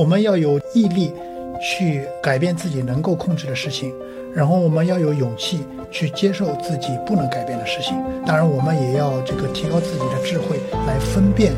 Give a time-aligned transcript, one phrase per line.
[0.00, 1.12] 我们要有毅力
[1.60, 3.92] 去改变自己能够控制的事情，
[4.32, 7.94] 然后我们要有勇气去接受自己不能改变的事情。
[8.24, 11.52] 当然，我们也要这个提高自己的智慧来分辨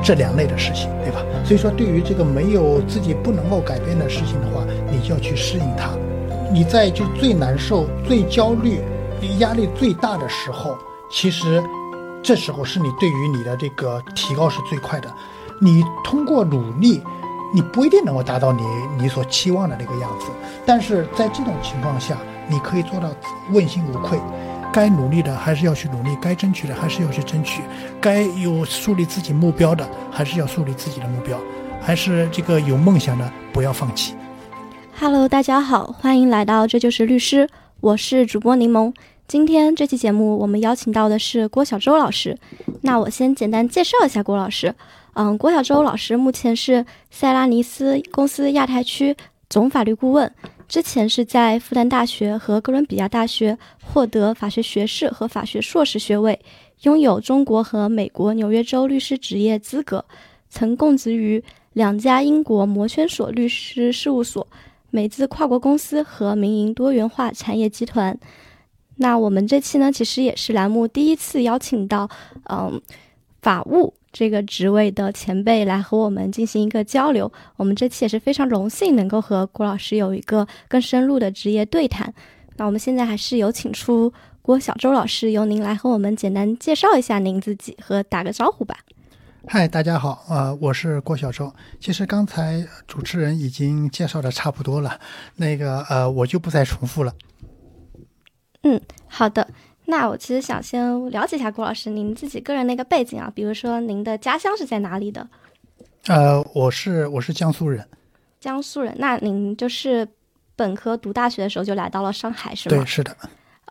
[0.00, 1.24] 这两类的事情，对吧？
[1.44, 5.90] 所以说，对于这个没有自己不能够改变的事情的话，你就要去适应它。
[6.52, 8.78] 你在就最难受、最焦虑、
[9.40, 10.78] 压力最大的时候，
[11.10, 11.60] 其实
[12.22, 15.12] 这时候是你对于你的这个提高是最快的。
[15.60, 17.00] 你通过努力，
[17.54, 18.62] 你不一定能够达到你
[18.98, 20.26] 你所期望的那个样子，
[20.64, 22.16] 但是在这种情况下，
[22.48, 23.10] 你可以做到
[23.50, 24.18] 问心无愧。
[24.72, 27.60] 该努力的还是要去努力，该争取的还是要去争取，
[28.00, 31.38] 该有树立自己目标的还是要树立自己的目标，
[31.78, 34.14] 还是这个有梦想的不要放弃。
[34.98, 37.46] Hello，大家好，欢迎来到这就是律师，
[37.80, 38.94] 我是主播柠檬。
[39.28, 42.38] 今天这期节目我们邀请到的是郭小周老师。
[42.80, 44.74] 那我先简单介绍一下郭老师。
[45.14, 49.16] 嗯，郭小周老师目前是塞拉尼斯公司亚太区
[49.50, 50.32] 总法律顾问。
[50.68, 56.40] 之前是在复旦大学和哥伦比亚大学获得法学学士和法学硕士学位，
[56.84, 60.06] 拥有中国和美国纽约州律师执业资格，
[60.48, 64.48] 曾供职于两家英国摩圈所律师事务所、
[64.88, 68.18] 美资跨国公司和民营多元化产业集团。
[68.96, 72.08] 那我们这期呢，其实也是栏目第一次邀请到，
[72.48, 72.80] 嗯，
[73.42, 73.92] 法务。
[74.12, 82.12] 这个职位的前辈来和我们进行一个交流，我们这期也是非常荣幸能够和郭老师有一个更深入的职业对谈。
[82.56, 88.76] 那我们现在还是有请出郭小周老师，由您来和我们简单介绍一下您自己和打个招呼吧。
[89.48, 91.52] 嗨，大家好，呃，我是郭小周。
[91.80, 95.00] 其实刚才主持人已经介绍的差不多了，
[95.36, 97.14] 那个呃，我就不再重复了。
[98.62, 99.48] 嗯，好的。
[99.86, 105.28] 那我其实想先了解一下郭老师您自己个人的一个背景啊，比如说您的家乡是在哪里的？
[106.06, 107.86] 呃，我是我是江苏人。
[108.40, 110.06] 江苏人，那您就是
[110.54, 112.76] 本科读大学的时候就来到了上海是吗？
[112.76, 113.16] 对，是的。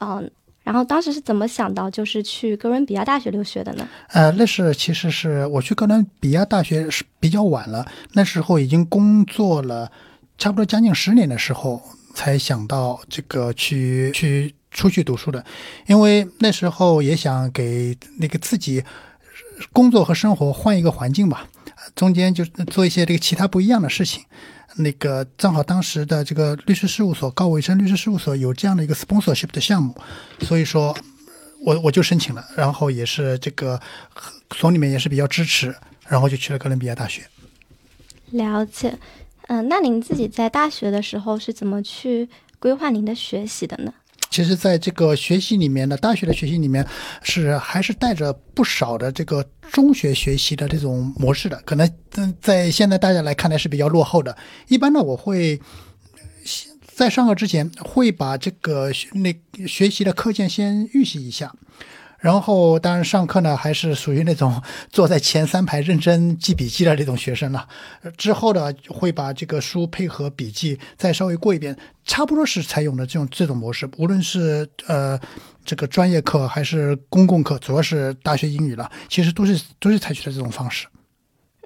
[0.01, 0.29] 嗯，
[0.63, 3.87] 然后当时是怎么想到就是去哥伦比亚大学留学的呢？
[4.09, 9.91] 呃，那是其实是我去哥伦比亚大学是比较晚了，那时候已经工作了
[10.37, 11.81] 差不多将近十年的时候
[12.13, 14.53] 才想到这个去去。
[14.71, 15.45] 出去读书的，
[15.85, 18.83] 因为那时候也想给那个自己
[19.71, 21.47] 工作和生活换一个环境吧，
[21.95, 24.23] 中间就做一些这个其他不一样的事情。
[24.77, 29.93] 那个正好当时的这个律师事务所高伟生律师事务所有这样的一个 sponsorship 的项目，
[30.39, 30.95] 所以说
[31.65, 33.79] 我我就申请了，然后也是这个
[34.55, 35.75] 所里面也是比较支持，
[36.07, 37.21] 然后就去了哥伦比亚大学。
[38.29, 38.97] 了解，
[39.47, 43.93] 嗯，那您自己在大学的时候是怎么去规划您的学习的呢？
[44.31, 46.87] 其实，在这个学习里面呢，大学的学习里面
[47.21, 51.87] 是还是带着不少的这个中学学习的这种模式的，可能
[52.39, 54.35] 在现在大家来看来是比较落后的。
[54.69, 55.59] 一般呢，我会
[56.95, 59.35] 在上课之前会把这个那
[59.67, 61.53] 学习的课件先预习一下。
[62.21, 64.61] 然后，当然上课呢，还是属于那种
[64.91, 67.67] 坐在前三排认真记笔记的这种学生了。
[68.15, 73.89] 之后呢，会把这个书配合笔记再稍微过一遍，差不多是采用的这种这种模式。
[73.97, 75.19] 无论是呃
[75.65, 80.87] 这个专业课还是公共课，主要是大学英语了，其实都是都是采取的这种方式。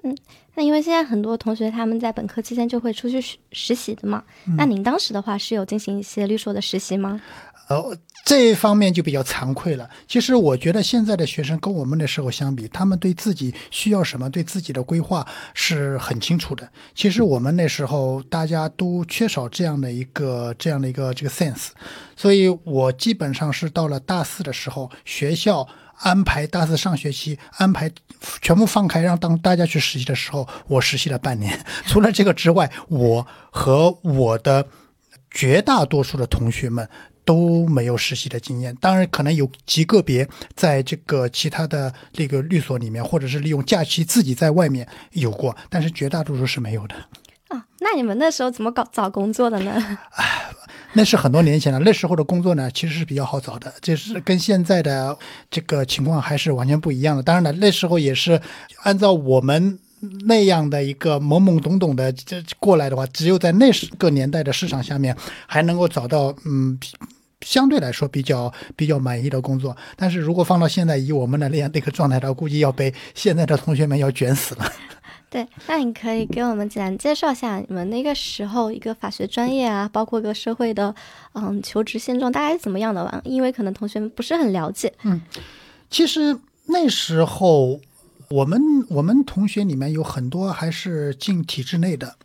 [0.04, 0.16] 嗯，
[0.54, 3.20] 那因为现在很多同学他们在本科期间就会出去
[3.52, 4.24] 实习的嘛，
[4.56, 7.20] 那您当时的话是有进行一些律所的实习吗？
[7.68, 7.96] 呃，
[8.26, 9.88] 这一方面就比较惭愧了。
[10.08, 16.68] 其实我觉得现在的学生跟我们那时候相比，他们对自己需要什么，对自己的规划是很清楚的。
[16.92, 21.68] 其实我们那时候大家都缺少这样的一个这样的一个这个 sense，
[22.16, 27.88] 所以我基本上是到了大四的时候，学校安排大四上学期安排
[28.42, 31.64] 全部放开，让当大家去实习的时候，我实习了半年。
[31.86, 34.66] 除了这个之外，我和我的
[35.30, 36.88] 绝大多数的同学们。
[37.26, 46.94] 都没有实习的经验，当然可能有极个别在这个其他的这个律所里面，或者是利用假期自己在外面有过，但是绝大多数是没有的。
[47.48, 49.98] 啊，那你们那时候怎么搞找工作的呢？
[50.12, 50.46] 哎，
[50.92, 51.80] 那是很多年前了。
[51.80, 55.18] 那时候的工作呢，其实是比较好找的，就是跟现在的
[55.50, 57.22] 这个情况还是完全不一样的。
[57.24, 58.40] 当然了，那时候也是
[58.84, 59.78] 按照我们
[60.26, 65.16] 那样的一个懵懵懂懂的这过来的话，只有在那个年代的市场下面，
[65.48, 66.78] 还能够找到嗯。
[67.46, 74.72] 相对来说比较比较满意的工作，但是如果放到现在以我们的那样那个状态的话，估计要被现在的同学们要卷死了。
[75.30, 80.92] 对，那你可以给我们简单介绍一下你们那个时候一个法学专业啊，包括一个社会的
[81.34, 83.20] 嗯求职现状大概是怎么样的吧？
[83.24, 84.92] 因为可能同学们不是很了解。
[85.04, 85.20] 嗯，
[85.88, 87.80] 其实那时候
[88.28, 92.16] 我们我们同学里面有很多还是进体制内的，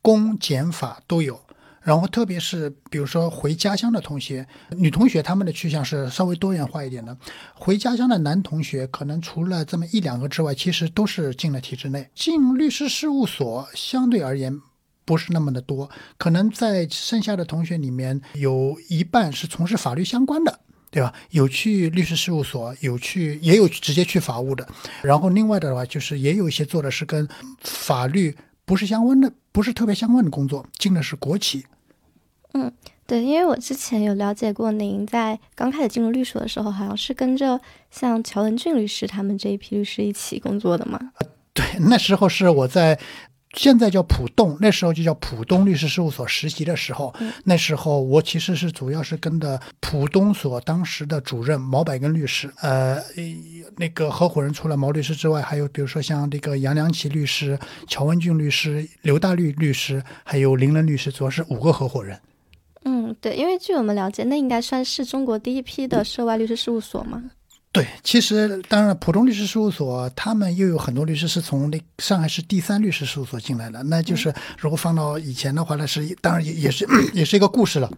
[0.00, 1.40] 公检法都有。
[1.82, 7.16] 然后特别是比如说回家乡的同学，女同学他们的去向是稍微多元化一点的。
[7.54, 12.08] 回家乡的男同学可能除了这么一两个之外，其实都是进了体制内。
[12.14, 14.60] 进律师事务所相对而言
[15.04, 20.60] 不是那么的多，可能在剩下的同学里面有一半是从事法律相关的。
[20.92, 21.14] 对吧？
[21.30, 24.68] 有去律师事务所，有去也有直接去法务的。
[25.02, 27.28] 然后另外的话，就是也有一些做的是跟
[27.60, 28.36] 法律
[28.70, 31.66] 不是相关的，不是特别相关的工作，进的是国企。
[32.52, 32.72] 嗯，
[33.04, 41.00] 对，因为我之前有了解过，您在刚开始进入律所的时候，好像是跟着像乔文俊律师他们这一批律师一起工作的嘛？
[41.52, 42.96] 对，那时候是我在。
[43.54, 47.12] 现在叫浦东，那时候就叫浦东律师事务所实习的时候，
[47.44, 53.02] 那时候我其实是主要是跟的浦东所当时的主任毛百根律师，呃，
[53.76, 57.58] 那个合伙人除了毛律师之外，还有比如说像这个杨良奇律师、
[57.88, 62.18] 乔文俊律师、刘大律律师，还有林仁律师，主要是五个合伙人。
[62.84, 67.22] 嗯，对，因为据我们了解，那应该算是中国第一批的涉外律师事务所嘛。
[67.72, 73.80] 对，其实当然，浦东律师事务所他们又有很多律师是从那上海市第三律师事务所进来的。
[73.84, 76.84] 那就是如果放到以前的话，那是当然也也是
[77.14, 77.88] 也是一个故事了。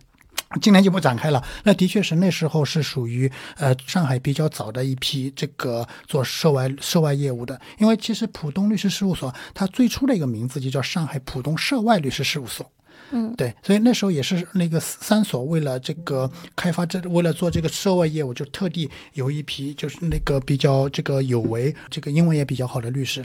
[0.60, 1.42] 今天就不展开了。
[1.64, 7.58] 那的确是那时候是属于呃上海比较早的一批这个做涉外涉外业务的。
[7.78, 12.70] 因为其实浦东律师事务所它最初的一个名字就叫上海浦东涉外律师事务所。
[13.12, 23.24] 嗯，对，所以那时候也是那个三所为了这个开发这，为了做这个涉外业务，就特地有一批就是那个比较这个有为、这个英文也比较好的律师，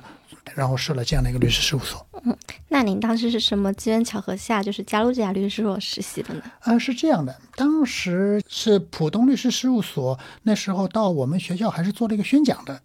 [0.54, 2.06] 然后设了这样的一个律师事务所。
[2.26, 2.38] 嗯，
[2.68, 6.42] 那您当时是什么机缘巧合下就是加入这家律师事务所实习的呢？
[6.60, 12.82] 啊，是这样的，当时是浦东律师事务所那时候到我们学校还是做了一个宣讲的，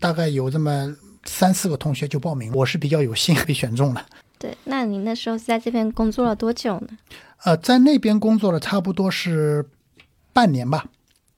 [0.00, 4.04] 大概有这么三四个同学就报名，我是比较有幸被选中了。
[4.38, 6.88] 对，那你那时候是在这边工作了多久呢？
[7.44, 9.68] 呃，在那边工作了差不多是
[10.32, 10.86] 半年吧，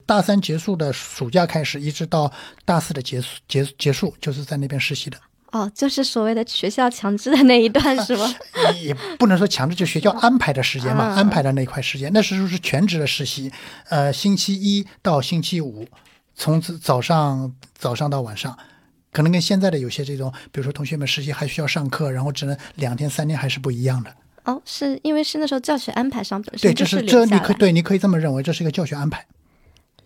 [0.07, 2.31] 大三结束的暑假开始，一直到
[2.65, 5.17] 大四的结束结结束，就是在那边实习的。
[5.53, 8.35] 哦，就是所谓的学校强制的那一段是吗？
[8.81, 13.51] 也不能说强制，就学校安排的时间嘛，安排的那块时间，那时候是全职的实习，
[13.89, 15.89] 呃，星期一到星期五，
[16.35, 18.57] 从早上早上到晚上。
[19.13, 24.15] 可能跟现在的有些这种，比如说同学们实习还需要上课，然后只能两天三天，还是不一样的。
[24.45, 29.27] 哦，是因为是那时候教学安排上本身对，这是这你可对，你可以这么认为，这是一个教学安排。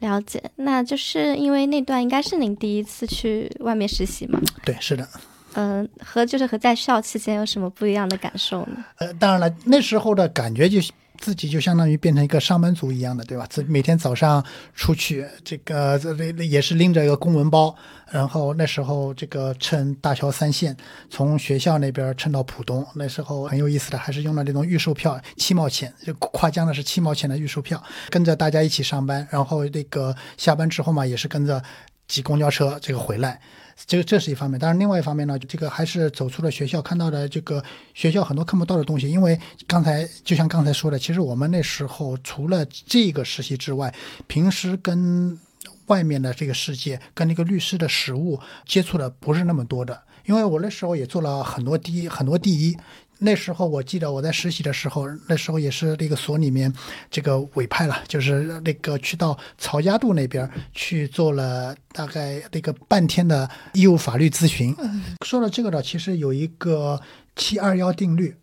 [0.01, 4.41] 了解，那就是因为那段应该是您第一次去外面实习嘛？
[4.65, 5.09] 对，是的。
[5.55, 8.85] 嗯，和就是和在校期间有什么不一样的感受呢？
[8.97, 10.81] 呃，当然了，那时候的感觉就。
[11.19, 13.47] 自己就相当于变成一个上班族一样的，对吧？
[13.49, 14.45] 自每天早上
[14.75, 17.75] 出去，这个这这也是拎着一个公文包，
[18.11, 20.77] 然后那时候这个乘大桥三线，
[21.09, 31.63] 从学校那边乘到浦东，那时候很有意思的，还是用了那种预售票，七毛钱，就跨江的是七毛钱的预售票，跟着大家一起上班，然后那个下班之后嘛，也是跟着
[32.09, 33.41] 挤公交车这个回来。
[33.87, 37.63] 这这是一方面，但是另外一方面呢，这个还是走出了学校看到的这个
[37.93, 39.11] 学校很多看不到的东西。
[39.11, 43.95] 因为刚才就像刚才说的，其实我们那时候除了这个实习之外，
[44.27, 45.39] 平时跟
[45.87, 50.03] 外面的这个世界、跟那个律师的实务接触的不是那么多的。
[50.25, 52.77] 因为我那时候也做了很多第一，很多第一。
[53.25, 56.73] 那时候我记得我在实习的时候，那时候也是那个所里面
[57.11, 64.77] 这个委派了，就是那个去到曹家渡那边去做了大概那个半天的义务法律咨询。
[65.25, 67.01] 说到这个呢，其实有一个
[67.35, 68.37] 七二幺定律，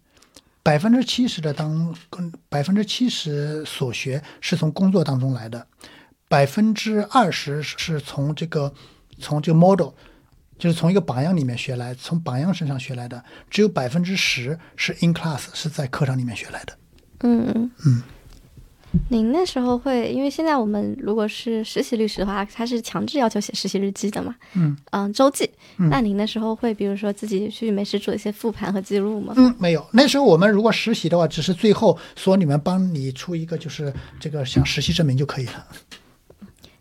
[0.63, 5.67] 百分之七十的当跟百分之七十所学是从工作当中来的，
[6.27, 8.73] 百分之二十是从这个
[9.19, 9.91] 从这个 model。
[10.61, 16.77] 就是从一个榜样里面学来，从榜样身上学来的，只有百分之十是 in class 是在课堂里面学来的。
[17.21, 18.03] 嗯嗯嗯。
[19.09, 24.35] 您那时候会，因为现在我们如果是实习律师的话，他是强制要求写实习日记的嘛？
[24.53, 25.49] 嗯嗯，周记。
[25.89, 29.33] 那您那时候会，比如说自己去没事做一些复盘和记录吗？
[29.37, 29.83] 嗯，没有。
[29.91, 35.67] 那时候我们如果实习的话，只是最后所里面帮你出一个就是这个像实习证明就可以了。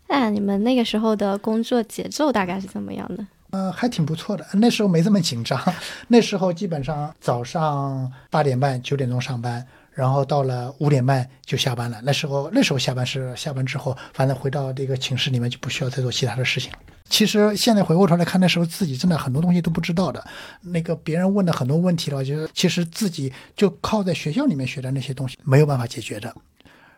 [0.07, 3.25] 那你们那个时候的工作节奏大概是怎么样的？
[3.51, 4.45] 呃，还挺不错的。
[4.53, 5.61] 那时候没这么紧张，
[6.07, 11.99] 那时候基本上早上八点半、九点钟上班，然后到了五点半就下班了。
[12.03, 16.71] 那时候那时候下班是下班之后，反正回到这个寝室里面就不需要再做其他的事情。
[17.09, 20.25] 其实现在回过头来看，那时候自己真的很多东西都不知道的。
[20.61, 26.33] 那个别人问的很多问题的话，就是其实自己就靠在学校里面学的那些东西没有办法解决的。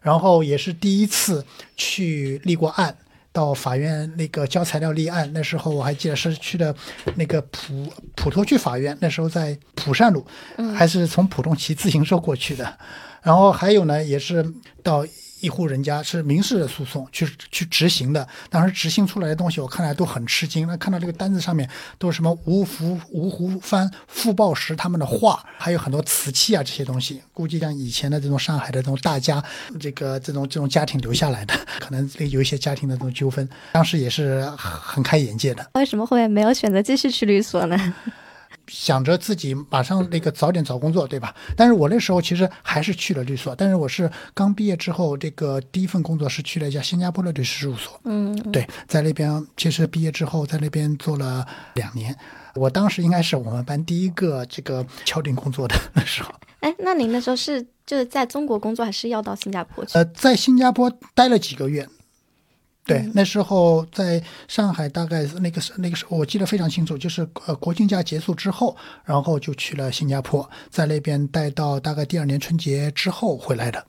[0.01, 1.43] 然后也是第一次
[1.75, 2.95] 去立过案。
[3.33, 5.29] 到法院那个交材料立案。
[5.33, 6.73] 那时候我还记得是去的
[7.15, 10.25] 那个普普陀区法院，那时候在普善路，
[10.73, 12.77] 还是从浦东骑自行车过去的。
[13.21, 15.05] 然后还有呢，也是到。
[15.43, 20.65] 一户人家是民事诉讼去去执行的，当时执行出来的东西我看来都很吃惊。
[20.65, 21.69] 那看到这个单子上面
[21.99, 29.43] 都是什么吴福、吴湖帆、傅抱石他们的画，还有很多瓷器啊这些东西，估计像以前的这种上海的这种大家，
[29.77, 35.69] 这个这种这种家庭留下来的， 可能有一些家庭的这种纠纷，当时也是很开眼界的。
[35.73, 37.93] 为什么后面没有选择继续去律所呢？
[38.75, 41.33] 想着自己马上那个早点找工作，对吧？
[41.55, 48.01] 但是我那时候其实还是去了律所，但是我是刚毕业之后，这个第一份工作是去了一家新加坡的律师事务所。
[48.05, 52.17] 嗯，对，在那边其实毕业之后在那边做了两年，
[52.55, 56.33] 我当时应该是我们班第一个这个敲定工作的那时候。
[56.61, 59.91] 哎，那您那时候是就是在中国工作，还是要到新加坡去？
[59.95, 61.87] 呃，在新加坡待了几个月。
[62.85, 68.75] 对，那时候在上海，大概那个时那个时候，我记得非常清楚，就是呃国庆假结束之后，
[69.05, 73.85] 然后就去了新加坡，在那边待到大概第二年春节之后回来的。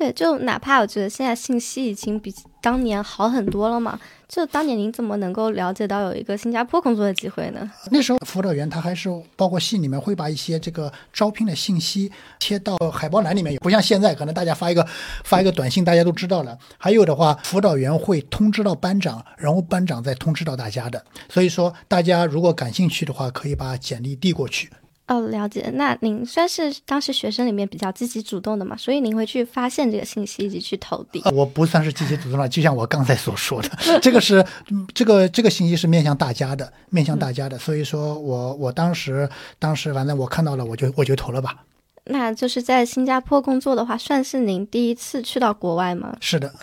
[0.00, 7.70] 对，就哪怕我觉得现在信息已经比当年好很多了嘛，就当年您怎么能够了解到有一个新加坡工作的机会呢？
[7.90, 14.86] 那时候辅导员他还是包括系里面会把一些这个招聘的信息贴到海报栏里面，不像现在可能大家发一个
[15.22, 16.56] 发一个短信大家都知道了。
[16.78, 21.04] 还有的话，辅导员会通知到班长，然后班长再通知到大家的。
[21.28, 24.70] 所以说，大家如果感兴趣的话，可以把简历递过去。
[25.10, 25.68] 哦，了解。
[25.74, 31.20] 那您算是当时学生里面比较积极主动的嘛，所以您会去发现这个信息以及去投递。
[31.34, 34.46] 我不算是积极主动了，就像我刚才所说的，这个是
[34.94, 37.58] 这个这个信息是面向大家的，面向大家的。
[37.58, 41.64] 所以说我我当时当时反正我看到了，我就我就投了吧。
[42.04, 46.16] 那就是在新加坡工作的话，算是您第一次去到国外吗？
[46.20, 46.54] 是的。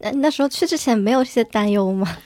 [0.00, 2.16] 那那时候去之前没有这些担忧吗？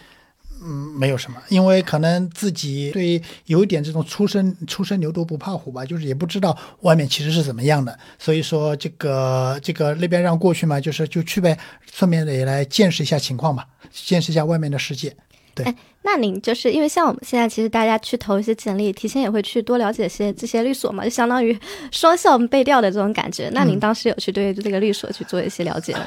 [0.65, 11.59] 嗯，没有什么，因为可能自己对有一点这种初生初生牛犊不怕虎吧，就是也不知道外面其实是怎么样的，所以说这个这个那边让过去嘛，就是就去呗，
[11.93, 15.17] 顺便也来见识一下情况吧，见识一下外面的世界。
[15.55, 21.59] 对，那您就是因为像我们现在，其实大家去投一些简历，提前也会去多了解些这些律所嘛，就相当于
[21.91, 23.51] 双向背调的这种感觉。
[23.55, 26.07] 那您当时有去对这个律所去做一些了解吗？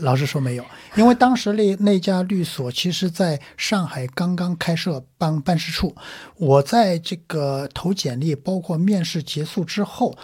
[0.00, 0.64] 老实说没有，
[0.96, 5.94] 因为当时那那家律所其实在上海刚刚开设办办事处，
[6.38, 10.16] 我在这个投简历，包括面试结束之后。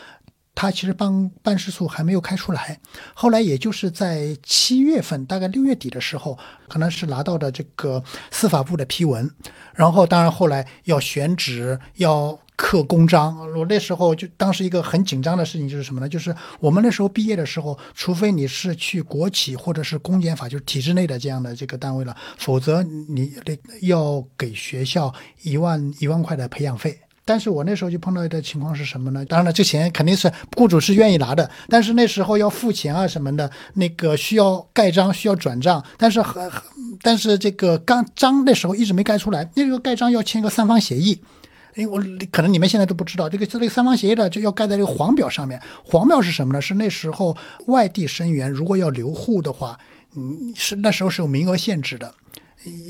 [0.55, 2.79] 他其实办办事处还没有开出来，
[3.15, 9.29] 后来也就是在七月份，大概六月底的时候，可能是拿到的这个司法部的批文，
[9.75, 13.39] 然后当然后来要选址，要刻公章。
[13.59, 16.09] 我那时候就当时一个很紧张的事情就是什么呢？
[16.09, 27.01] 就是我们那时候毕业的时候，除非你是去国企或者是公检法，就是体制内的这样的这个单位了，否则你得要给学校一万一万块的培养费。
[27.25, 29.25] 但是我那时候就碰到的情况是什么呢？
[29.25, 36.51] 当然了，这钱肯定是雇主是愿意拿的，但是那时候要付钱啊什么的，那个需要盖章，需要转账，但是很，
[37.01, 41.21] 但是这个刚章那时候一直没盖出来，那个盖章要签个三方协议，
[41.77, 42.03] 因为我
[42.33, 46.61] 可能你们现在都不知道，这个这个三方协议的就要盖在这个黄表上面，黄表是什么呢？
[46.61, 47.37] 是那时候
[47.67, 49.79] 外地生源如果要留沪的话，
[50.17, 52.13] 嗯，是那时候是有名额限制的。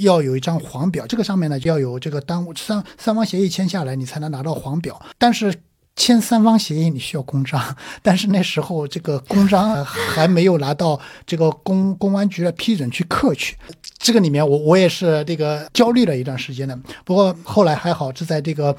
[0.00, 5.00] 要有一张黄表，这个上面呢就要有这个单三三方协议签下来，你才能拿到黄表。
[5.18, 5.54] 但是
[5.96, 13.56] 签三方协议你需要公章，但是那时候这个公章还没有拿到这个公公安局的批准去刻去。
[13.98, 18.76] 这个里面我我也是这个焦虑了一段时间的，不过后来还好是在这个。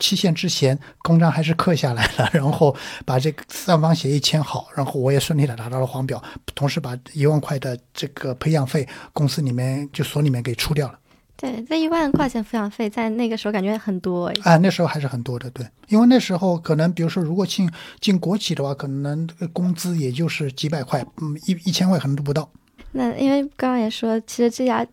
[0.00, 6.20] 期限之前，公章还是刻下来了， 然后把这个三方协议签好，然后我也顺利的拿到了黄表，
[6.56, 10.98] 同时把一万块的这个培养费公司里面就所里面给出掉了。
[11.36, 14.34] 对，这一万块钱抚养费在那个时候感觉很多哎。
[14.42, 22.50] 啊，那时候还是很多的，对，因为那时候可能比如说如果进进国企的话，可能工资也就是几百块，嗯，一一千块可能都不到。
[22.92, 24.86] 那因为刚刚也说，其实这家。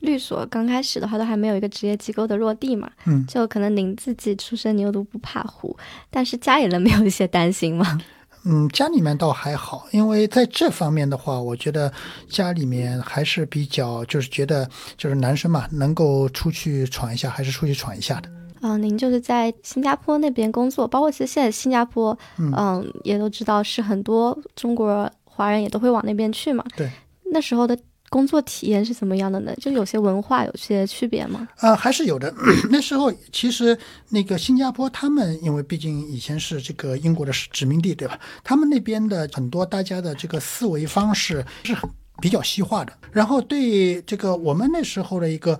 [0.00, 5.76] 律所刚开始的话都还没有一个职业机构的落地嘛，嗯，就可能您自己出生牛犊不怕虎，
[6.10, 8.00] 但是家里人没有一些担心吗？
[8.44, 11.92] 嗯，家里面倒还好，因为在这方面的话，我觉得
[12.28, 18.28] 家里面还是比较就是觉得就是男生嘛，能够出去闯一下还是出去闯一下的。
[18.62, 26.64] 嗯，您就是在新加坡那边工作，包括其实现在新加坡，嗯，也都知道是很多中国华人也都会往那边去嘛。
[26.76, 26.90] 对，
[27.32, 27.78] 那时候的。
[28.12, 29.54] 工作体验是怎么样的呢？
[29.58, 31.48] 就有些文化有些区别吗？
[31.56, 32.30] 啊，还是有的。
[32.68, 33.76] 那时候其实
[34.10, 38.20] 那个新加坡，他们因为毕竟以前是这个英国的殖民地，对吧？
[38.44, 41.88] 他们那边的很多大家的这个思维方式是很
[42.20, 42.92] 比较西化的。
[43.10, 45.58] 然后对这个我们那时候的一个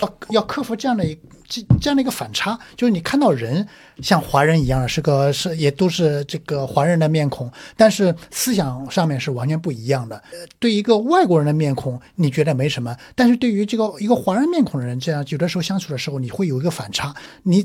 [0.00, 1.04] 要要克服这样的
[1.48, 3.66] 这这样的一个反差，就是你看到人
[4.02, 10.16] 像华人一样的，是个是也都是这个华人的面孔，但是思想上面是完全不一样的。
[10.32, 17.14] 呃对一个外国人的面孔，你觉得没什么，但是对于这个一个华人面孔的人，这样有的时候相处的时候，你会有一个反差。
[17.42, 17.64] 你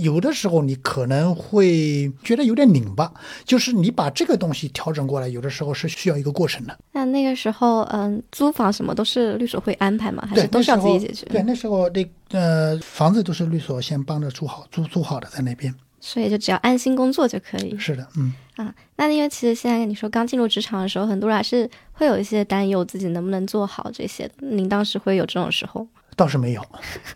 [0.00, 3.12] 有的时候你可能会觉得有点拧巴，
[3.44, 6.78] 就是你把这个东西调整过来，有的时候是需要一个过程的。
[6.92, 10.26] 那那个时候，嗯，租房什么都是律所会安排吗？
[10.28, 11.26] 还是，都是要自己解决？
[11.26, 15.73] 对，那时候那呃房子都是律所先帮着租好，租租好的在那边。
[16.06, 18.34] 所以就只要安心工作就可以是的，嗯。
[18.56, 18.74] 啊。
[18.96, 24.34] 那因为其实现在你说刚进入职场的时候，很多人还是会有一些担忧自己能不能做好这些的。
[24.40, 25.86] 您当时会有这种时候？
[26.14, 26.62] 倒是没有，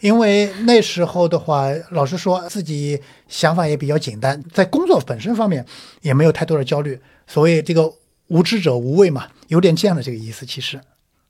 [0.00, 5.64] 因为那时候的话，老实说，自己想法也比较简单，在工作本身方面
[6.00, 7.92] 也没有太多的焦虑，所谓这个
[8.28, 10.46] 无知者无畏嘛，有点这样的这个意思。
[10.46, 10.80] 其实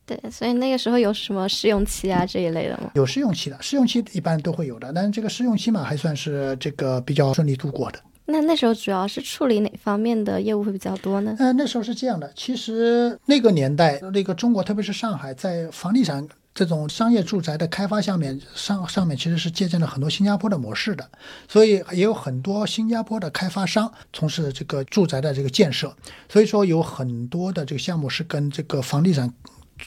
[0.08, 2.90] 对，所以那个时候有什么试用期啊这一类的吗？
[2.94, 8.00] 有试用期的，试用期一般都会有的，但是这个试用期嘛，还算是这个比较顺利度过的。
[8.24, 11.36] 那那时候主要是处理哪方面的业务会比较多呢？
[11.38, 21.08] 呃，那时候是这样的，其实那个年代，那个中国，特别是上海，在房地产这种商业住宅的开发下面，上上面其实是借鉴了很多新加坡的模式的，
[21.48, 25.94] 所以也有很多新加坡的开发商从事这个住宅的这个建设，
[26.28, 29.32] 所以说有很多的这个项目是跟这个房地产。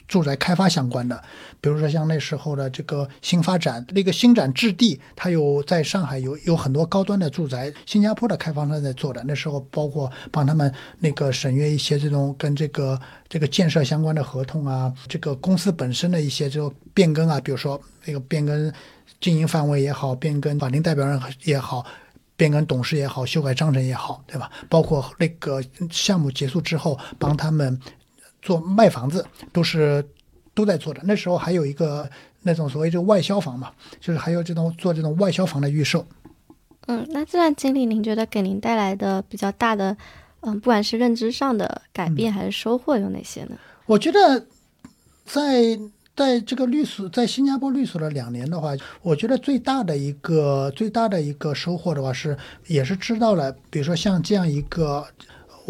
[0.08, 1.22] 住宅开发相关的，
[1.60, 9.24] 比如说像那时候的这个新发展，那个新展置地，它有在上海有有很多高端的住宅，新加坡的开发商在做的。
[9.26, 18.72] 那时候包括帮他们那个审阅一些这种跟这个这个建设相关的合同啊，这个公司本身的一些这种变更啊，比如说那个变更
[19.20, 21.86] 经营范围也好，变更法定代表人也好。
[22.38, 24.50] 变更董事也好，修改章程也好，对吧？
[24.68, 27.80] 包括那个项目结束之后，帮他们
[28.42, 30.04] 做卖房子，都是
[30.54, 31.02] 都在做的。
[31.04, 32.10] 那时候还有一个
[32.42, 36.06] 那种所谓这个外销房嘛，就是还有这种做这种外销房的预售。
[36.88, 39.96] 嗯，那这段经历您觉得给您带来的比较大的，
[40.42, 43.56] 嗯，不管是认知上的改变还是收获有哪些呢？
[43.86, 44.48] 我觉得
[45.24, 45.80] 在
[46.16, 48.72] 在这个律所，在新加坡律所的两年的话，
[49.04, 55.06] 我觉得最大的一个最大的一个收获的话是，也是知道了，比如说像这样一个。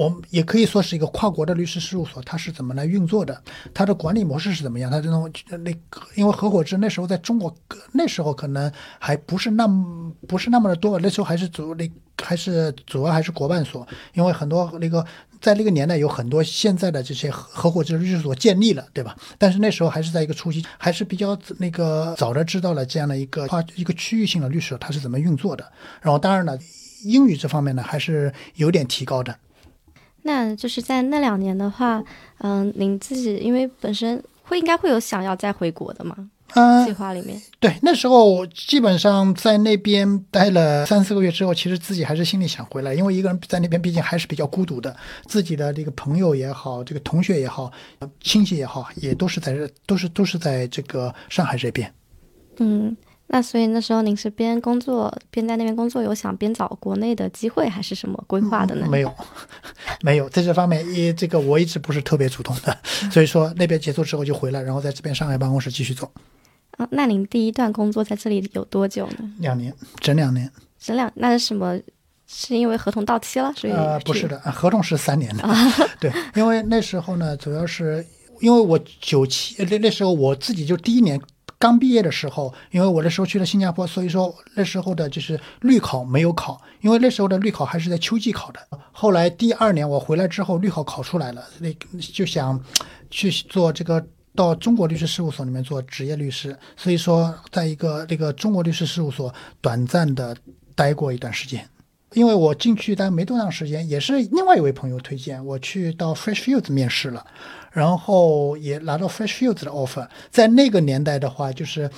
[0.01, 3.39] 我们也可以说是一个跨国的律师事务所，它是怎么来运作的？
[3.71, 4.89] 它的管理模式是怎么样？
[4.89, 5.31] 它这种
[5.63, 5.71] 那，
[6.15, 7.55] 因为合伙制那时候在中国，
[7.91, 11.87] 那时候可能还不是那么不是那么的多，那时候还是主那
[12.23, 15.05] 还是主要还是国办所，因为很多那个
[15.39, 19.15] 在那个年代有很多现在的这些合伙制律师所建立了，对吧？
[19.37, 25.71] 但是那时候还是在一个初期，还是比较那个早的知道了这样的一个跨一个区域性的律所它是怎么运作的。
[26.01, 26.57] 然后当然了，
[27.03, 29.35] 英语这方面呢还是有点提高的。
[30.23, 32.03] 那就是在那两年的话，
[32.39, 36.15] 嗯，您自己因为本身会应该会有想要再回国的吗？
[36.53, 44.93] 嗯、计划里面，对，那时候基本上在那边待了三四个月之后，其实自己还是心里想回来，因为一个人在那边毕竟还是比较孤独的，
[45.25, 47.71] 自己的这个朋友也好，这个同学也好，
[48.19, 51.89] 亲戚也好，也都是在这，都是都是在这个上海这边。
[52.57, 52.93] 嗯，
[53.33, 58.85] 那所以那时候您是边工作边在那边工作，有想边找国内的机会还是什么规划的呢？
[58.89, 59.13] 没有，
[60.03, 62.77] 没有，在这方面一这个我一直不是特别主动的，
[63.09, 66.11] 所以说那边结束之后就回来，然后在这边上海办公室继续做
[66.77, 69.31] 啊，那您第一段工作在这里有多久呢？
[69.39, 70.51] 两年，整两年。
[70.77, 71.79] 整两那是什么？
[72.33, 75.43] 是因为合同到期了，所以呃，不是的，呃合同是三年的。
[75.99, 78.05] 对，因为那时候呢，主要是
[78.39, 81.19] 因为我九七那那时候我自己就第一年
[81.61, 88.59] 刚毕业的时候，因为我那时候去了新加坡，所以说那时候的就是律考没有考，因为那时候的律考还是在秋季考的。
[88.91, 92.59] 后来第二年我回来之后，律考考出来了，那就想
[93.11, 94.03] 去做这个。
[94.33, 100.33] 到中国律师事务所里面做职业律师，所以说在一个那个中国律师事务所短暂的
[100.73, 101.67] 待过一段时间。
[102.13, 107.25] 因为我进去待没多长时间，也是另外一位朋友推荐我去到 Freshfields 面试了，
[107.71, 110.07] 然后也拿到 Freshfields 的 offer。
[110.29, 111.89] 在那个年代的话，就是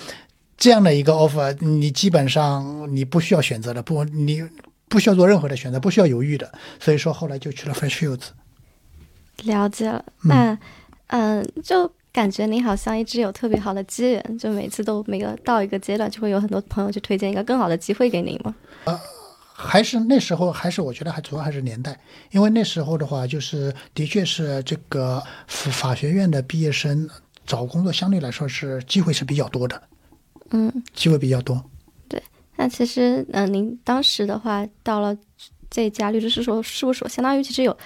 [0.57, 4.43] 这样的一个 offer，你基本上你不需要选择的，不，你
[4.87, 6.51] 不需要做任何的选择，不需要犹豫的。
[6.79, 8.27] 所以说后来就去了 Freshfields。
[9.43, 10.05] 了解了。
[10.21, 10.57] 那
[11.07, 18.55] 嗯、就感觉您好像一直有特别好的机缘，就每次都每个到一个阶段，就会有很多朋友去推荐一个更好的机会给您嘛。
[19.55, 21.97] 还是那时候，还是我觉得还主要还是年代，
[22.31, 27.07] 因为那时候的话，就是的确是这个法法学院的毕业生
[27.45, 29.81] 找工作相对来说是机会是比较多的，
[30.49, 31.63] 嗯，机会比较多。
[32.09, 32.21] 对
[32.55, 35.15] 那其实嗯、呃您当时的话到了
[35.69, 37.77] 这家律师事务所事务所，相当于其实有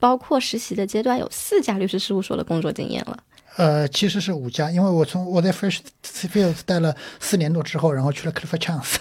[0.00, 3.22] 包括实习的阶段有四家律师事务所的工作经验了。
[3.56, 8.96] 呃，其实是五家，因为我从我在 Fresh Fields 待了四年多之后，然后去了 Clifford Chance。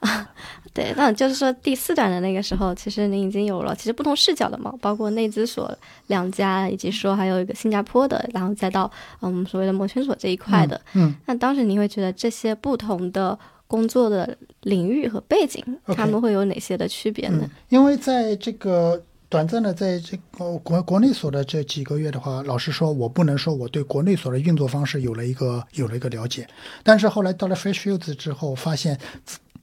[0.74, 5.72] 对，那就是说第四段的那个时候，其实您已经有了其实不同视角的嘛，包括内资所
[6.08, 8.90] 两家，以及说还有一个新加坡的，然后再到
[9.22, 10.80] 嗯所谓的摩圈所这一块的。
[10.94, 17.48] 嗯，那当时您会觉得这些不同的工作的领域和背景，他们会有哪些的区别呢？
[17.68, 26.48] 因为在这个短暂的在这个国国内所的这几个月的话，老实说，我不能说我对国内所的运作方式有了一个有了一个了解，
[26.82, 28.98] 但是后来到了 Fresh Fields 之后，发现。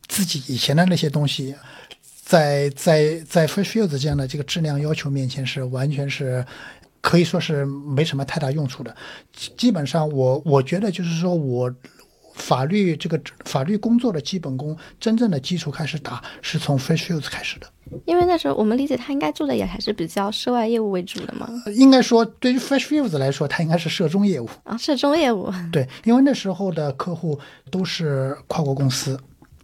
[0.08, 1.56] 自己以前的那些东西，
[2.24, 6.46] 在在在 Fresh Fields 这样的这个质量要求面前，是完全是
[7.02, 8.96] 可以说是没什么太大用处的。
[9.58, 11.74] 基本上，我我觉得就是说我
[12.34, 17.68] 法律这个法律工作的基本功，真正的基础开始打，是从 Fresh Fields 开始的。
[18.06, 21.50] 因为那时候我们理解他应该做的也还是比较涉外业务为主的嘛。
[21.76, 25.52] 应该说，对于 Fresh Fields 来说，它应该是涉中业务啊，涉中业务。
[25.74, 27.38] 对，因为那时候的客户
[27.70, 29.20] 都是跨国公司。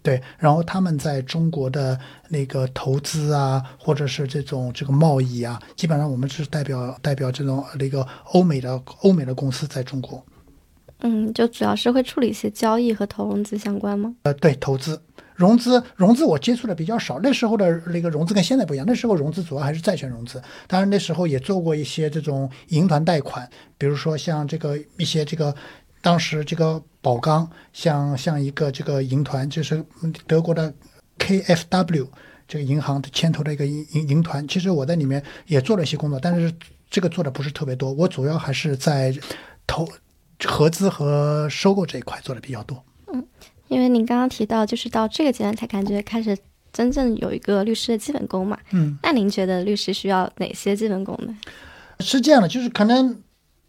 [0.08, 10.24] 对，然后他们在中国的那个投资啊，或者是这种这个贸易啊，基本上我们是代表代表这种那个欧美的欧美的公司在中国。
[11.00, 14.14] 嗯，就主要是会处理一些交易和投融资相关吗？
[14.22, 14.98] 呃，对，投资
[15.34, 25.54] 融资融资我接触的比较少，那时候的那个融资跟现在不一样，那时候融资主要还是债权融资，当然那时候也做过一些这种银团贷款，比如说像这个一些这个。
[26.00, 29.82] 当时这个宝钢像像一个这个银团，就是
[30.26, 30.70] 德国的
[31.18, 32.06] KfW
[32.46, 34.46] 这个银行牵头的一个银银银团。
[34.46, 36.52] 其实我在里面也做了一些工作，但是
[36.90, 37.90] 这个做的不是特别多。
[37.94, 39.10] 我主要还是在
[39.66, 39.88] 投
[40.44, 42.84] 合资和收购这一块做的比较多。
[43.10, 43.26] 嗯，
[43.68, 46.36] 因为您刚刚提到，就是到这个阶段才感觉开始
[46.74, 48.58] 真正有一个律师的基本功嘛。
[48.72, 51.34] 嗯，那您觉得律师需要哪些基本功呢？
[52.00, 53.22] 是这样的，就是可能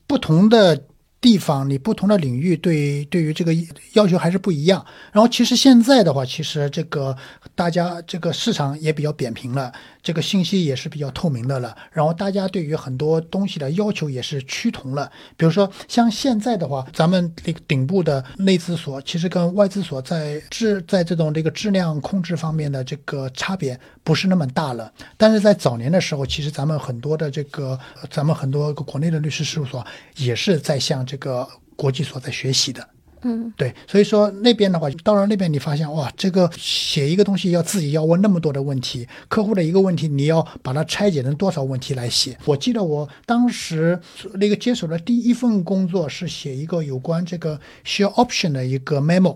[0.06, 0.84] 不同的。
[1.22, 3.54] 地方，你不同的领域对对于这个
[3.94, 4.86] 要求还是不一样。
[5.12, 7.16] 然后，其实现在的话，其实这个
[7.56, 9.72] 大家这个市场也比较扁平了。
[10.02, 15.12] 这个信息也是比较透明的了，然后大家对于很多东西的要求也是趋同了。
[15.36, 24.90] 比如说像现在的话，咱们这个顶部的内资所其实跟外资所在质在这种这个质量控制方面的这个差别不是那么大了。
[25.18, 27.78] 但是在早年的时候，其实咱们很多的这个
[28.10, 32.88] 咱们很多国内的律师事务所也是在向这个国际所在学习的。
[33.22, 42.38] 嗯，对，所以说那边的话，到了那边你发现哇，这个写一个东西要自己要问那么多的问题，客户的一个问题你要把它拆解成多少问题来写。
[42.46, 44.00] 我记得我当时
[44.36, 49.36] 那个接手的第一份工作是写一个有关这个 share option 的一个 memo。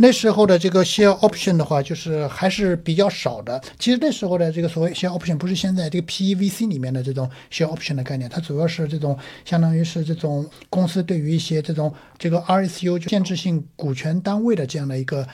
[0.00, 3.60] 那时候的这个 share option 的话，就是还是比较少的。
[3.80, 15.26] 其实那时候的这个所谓 share option 不是现在这个 PEVC 里面的这种 share option 的概念，它主要是这种相当于是这种公司对于一些这种这个 RSU 就限制性股权单位的这样的一个，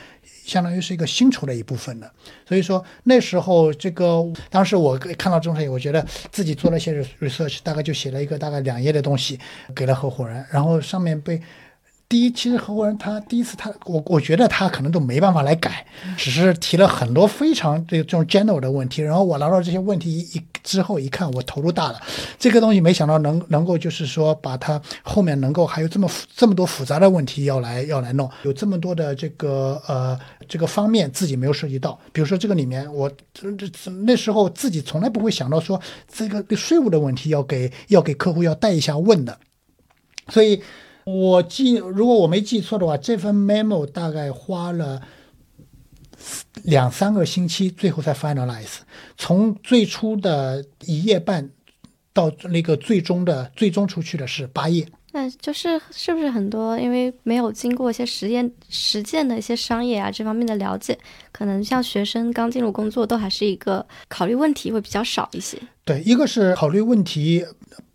[0.46, 2.10] 相当于是一个薪酬的一部分的。
[2.48, 9.38] 所以说那时候这个当时我看到这东西，我觉得自己做了一些 research，大概就写了一个大概两页的东西
[9.74, 11.38] 给了合伙人，然后上面被。
[12.06, 15.84] 第一，其实合伙人他第一次他我我觉得他可能都没办法来改，
[16.16, 22.00] 只是提了很多非常这这种 general 的问题，然后我拿到这些问题一之后一看，我投入大了。
[22.38, 39.36] 这个东西没想到能能够就是说把它后面能够还有这么这么多复杂的问题要来要来弄，有这么多的这个呃这个方面自己没有涉及到，比如说这个里面我这这那时候自己从来不会想到说这个税务的问题要给要给客户要带一下问的，
[40.28, 40.62] 所以。
[41.04, 45.02] 我记，如果我没记错的话，这份 memo 大概花了
[46.62, 48.78] 两三个星期，最后才 finalize。
[49.16, 51.50] 从最初的一页半
[52.12, 54.86] 到那个最终的最终出去的是八页。
[55.14, 60.98] 那就是是不是很多因为没有经过一些实验实践的一些商业啊这方面的了解，
[61.32, 65.56] 可能像学生刚进入工作都还是一个考虑问题会比较少一些。
[65.84, 67.46] 对，一个是考虑问题。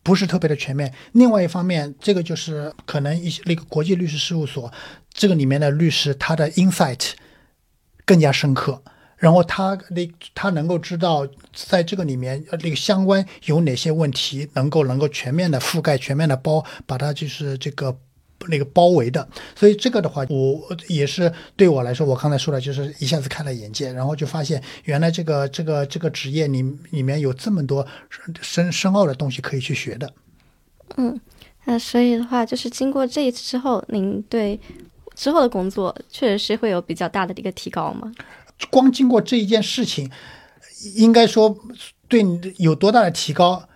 [0.02, 0.92] 不是特别的全面。
[1.12, 4.72] 另外一方面，这个就是可能一些那个国际律师事务所，
[5.14, 7.12] 这个里面的律师他的 insight
[8.06, 8.82] 更加深刻，
[9.20, 17.96] 然后他那他能够知道在这个里面那个相关有哪些问题，能够能够全面的覆盖、全面的包，把它就是这个。
[18.48, 27.86] 那个包围的，所以这个的话，我也是对我来说，我刚才说的，就是一下子开了眼界，然后就发现原来这个这个这个职业里里面有这么多
[28.40, 30.10] 深深奥的东西可以去学的。
[30.96, 31.20] 嗯，
[31.66, 34.58] 那所以的话，就是经过这一次之后，您对
[35.16, 38.10] 之后的工作确实是会有比较大的一个提高吗？
[38.70, 40.10] 光经过这一件事情，
[40.96, 41.58] 应该说
[42.08, 43.68] 对你有多大的提高？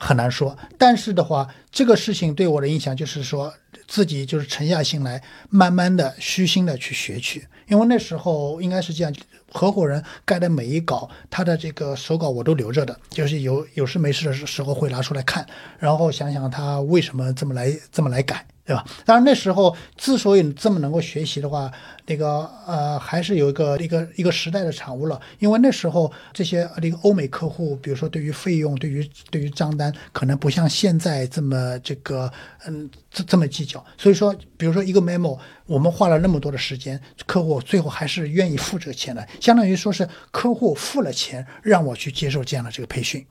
[0.00, 0.56] 很难说。
[0.78, 3.52] 但是的话，这个事情对我的印象就是说，
[3.88, 5.20] 自己就是沉下心来，
[5.50, 7.48] 慢慢的虚心的去学去。
[7.66, 9.12] 因为那时候应该是这样，
[9.50, 15.44] 合伙人盖的每一稿，他的这个手稿我都留着的，就是有有事没事的时候会拿出来看，
[15.80, 18.46] 然后想想他为什么这么来这么来改。
[18.68, 18.84] 对吧？
[19.06, 21.72] 当然那时候之所以这么能够学习的话，
[22.04, 25.18] 那个呃还是有一个一个一个时代的产物了。
[25.38, 32.30] 因为那时候这些那个欧美客户，比如说对于费用、对于对于账单，可能不像现在这么这个
[32.66, 33.82] 嗯这这么计较。
[33.96, 43.24] 所以说，比如说一个 memo，我们花了那么多的时间，客户最后还是愿意付这个钱的，相当于说是客户付了钱让我去接受这样的这个培训。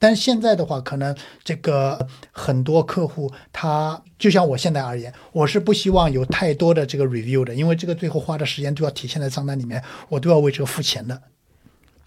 [0.00, 11.20] 但现在的话，可能这个很多客户他就像我现在而言，我是不希望有太多的这个 review 的，因为这个最后花的时间都要体现在账单里面，我都要为这个付钱的。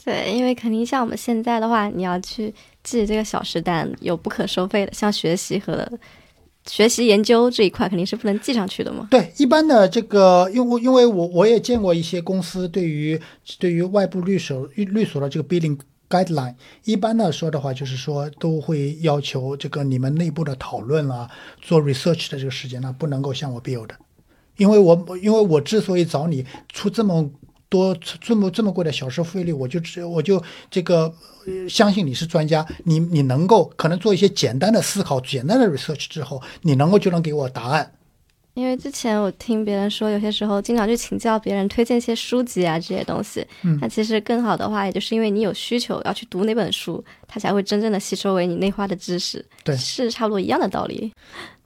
[0.03, 2.51] 对，因为肯定像我们现在的话，你要去
[2.83, 5.87] 记这个小时单，有不可收费的，像学习和
[6.65, 9.07] 学习研究这一块，肯定是不能记上去的嘛。
[9.11, 13.21] 对，一般的这个，因为因为我我也见过一些公司对于
[13.59, 15.77] 对于外部律所律所的这个 billing。
[16.09, 21.29] Guideline 一般来说的话，就是说都会要求这个你们内部的讨论啊，
[21.61, 23.95] 做 research 的这个时间呢，不能够向我 bill 的，
[24.57, 27.29] 因为我因为我之所以找你出这么
[27.69, 31.11] 多这么这么贵的小时费率，我就只我就这个
[31.67, 37.93] 相信你是专家，你你能够可能做一些简单的思考、简单的 research 之后，你能够就能给我答案。
[38.55, 43.45] 因为之前我听别人说，有些时候经常去请教别人，推荐一些书籍啊这些东西。
[43.63, 49.43] 嗯，那其实更好的话，也就是因为你有需求要去读那本书，它才会真正的吸收为你内化的知识。
[49.63, 51.11] 对，是差不多一样的道理。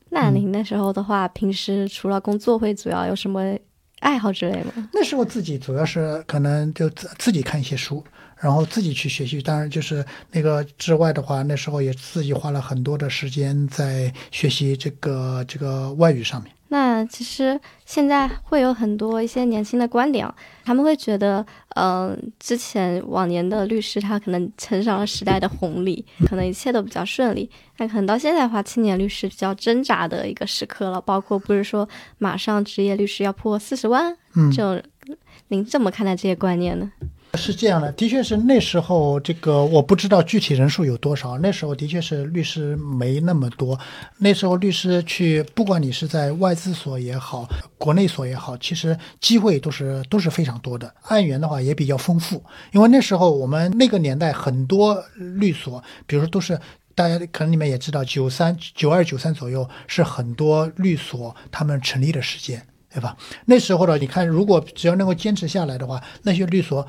[0.10, 3.58] 那您那时候的话，平时除了工作，会主要有什么
[4.00, 4.90] 爱好之类吗？
[4.94, 8.04] 那时候自己主要是可能就自自己看一些书。
[8.40, 16.54] 然后自己去学习，当然就是那个之外的话，那时候也自己花了很多的时间在学习这个这个外语上面。
[16.70, 20.28] 那其实现在会有很多一些年轻的观点，
[20.66, 27.50] 他们会觉得，嗯，之前往年的律师他可能乘上了时代的红利，可能一切都比较顺利。
[27.78, 36.92] 那可能到现在的话，青年律师比较挣扎的一个时刻了，包括不是说马上职业律师要破四十万，嗯，这种，您怎么看待这些观念呢？
[37.36, 41.38] 是这样的，的确是那时候这个我不知道具体人数有多少。
[41.38, 43.78] 那时候的确是律师没那么多。
[44.18, 50.92] 那时候律师去，不管你是在外资所也好，国内所也好，其实机会都是都是非常多的。
[51.04, 56.60] 案源的话也比较丰富，因为那时候我们那个年代很多律所，比如说都是
[56.96, 63.16] 大家可能你们也知道，九三九二九三左右是很多律所他们成立的时间，对吧？
[63.46, 66.88] 那时候呢，你看如果只要能够坚持下来的话，那些律所。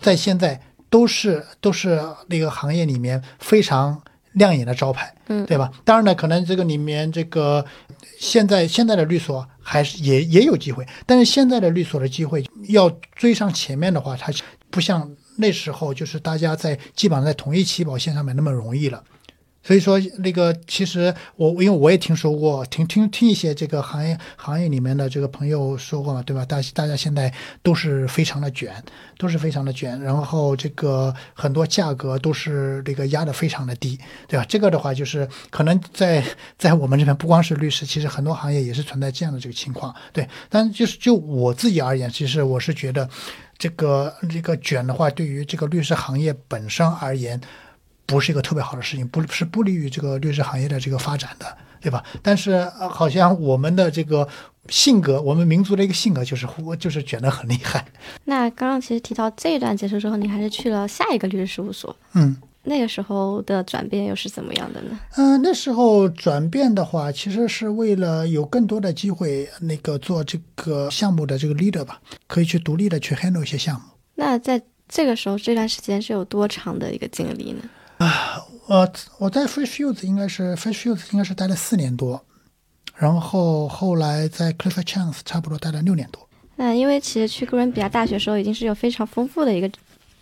[0.00, 5.70] 在现在都是都是那个行业里面非常亮眼的招牌，嗯，对吧？
[5.84, 7.64] 当然呢，可能这个里面这个
[8.18, 14.32] 现在现在的律所还是也也有机会，但是现在的律所的机会要追上前面的话，它
[14.70, 19.02] 不像那时候就是大家在基本上在同一起跑线上面那么容易了。
[19.62, 26.44] 所以说，那个其实我因为我也听说过，听听听一些这个行业行业里面的这个朋友说过嘛，对吧？
[26.46, 27.30] 大大家现在
[27.62, 28.72] 都是非常的卷，
[29.18, 34.46] 都是非常的卷，然后这个很多价格都是这个压的非常的低，对吧？
[34.48, 36.24] 这个的话就是可能在
[36.56, 40.26] 在我们这边不光是律师，其实很多行业也是存在这样的这个情况，对。
[40.48, 43.06] 但就是就我自己而言，其实我是觉得
[43.58, 47.38] 这个这个卷的话，对于这个律师行业本身而言。
[48.10, 51.46] 不是一个特别好的事情，不是不利于这个律师行业的这个发展的，
[51.80, 52.02] 对吧？
[52.20, 54.26] 但是好像我们的这个
[54.68, 56.44] 性格，我们民族的一个性格就是
[56.80, 57.86] 就是卷得很厉害。
[58.24, 61.94] 那刚刚其实提到这一段结束之后，你还是去了下一个律师事务所。
[62.14, 64.98] 嗯，那个时候的转变又是怎么样的呢？
[65.16, 73.82] 嗯，那时候转变的话，其实是为了有更多的机会，那个做这个项目的这个 leader 吧，可以去独立的去 handle 一些项目。
[74.16, 77.62] 那在这个时候，这段时间是有多长的一个经历呢？
[78.00, 82.24] 啊，我我在 Fresh Fields 应该是 Fresh Fields 应该是待了四年多，
[82.96, 86.26] 然后后来在 Clifford Chance 差不多待了六年多。
[86.56, 89.70] 那因为其实去哥伦比亚大学时候已经是有非常丰富的一个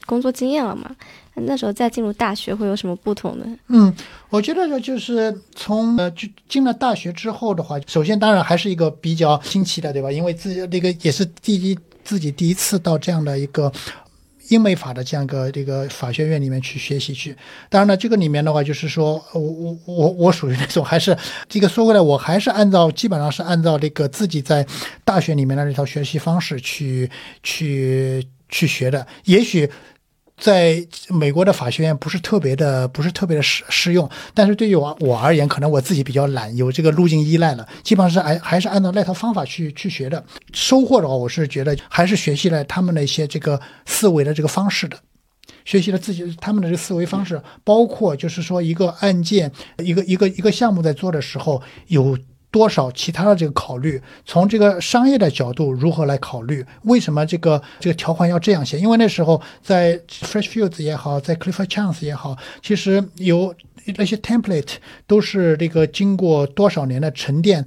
[0.07, 0.91] 工作经验了嘛，
[1.35, 3.47] 那时候再进入大学会有什么不同呢？
[3.69, 3.95] 嗯，
[4.29, 10.11] 我觉得就是从呃就进了大学之后的话，首先当然还是一个比较新奇的，对吧？
[10.11, 13.73] 因为自己那个也是第一自己第一次到这样的一个。
[14.49, 17.37] 英美法的这样一个这个法学院里面去学习去，
[17.69, 21.17] 当然了，这个里面的话就是说，我我我我属于那种还是
[21.49, 24.67] 这个说回来，我还是按照基本上是按照这个自己在
[25.05, 27.11] 大学里面的那套学习方式去
[27.43, 29.07] 去去学的。
[29.25, 29.71] 也许
[30.39, 34.09] 在美国的法学院不是特别的，不是特别的适适用。
[34.33, 40.25] 但是对于我我而言，可能我自己比较懒，有这个路径依赖了，基本上是还还是按照那套方法去去学的。
[40.53, 44.97] 收获的话，我是觉得还是学习了他们的一些这个思维的这个方式的。
[45.65, 52.17] 学习了自己他们的这个思维方式，包括就是说一个案件、一个一个一个项目在做的时候有
[52.51, 56.65] 多少其他的这个考虑，从这个商业的角度如何来考虑？
[56.85, 58.79] 为什么这个这个条款要这样写？
[58.79, 63.55] 因为那时候在 Freshfields 也好，在 Clifford Chance 也好，其实有
[63.97, 64.75] 那些 template
[65.07, 67.65] 都是这个经过多少年的沉淀。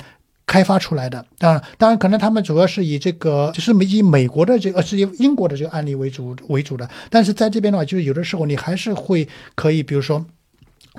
[0.48, 6.90] 开发出来的，当然，当然，可能他们主要是以这个，就是美以美国的这个，是以英国的这个案例为主为主的。
[7.10, 10.26] 但是在这边的话，就是有的时候你还是会可以，比如说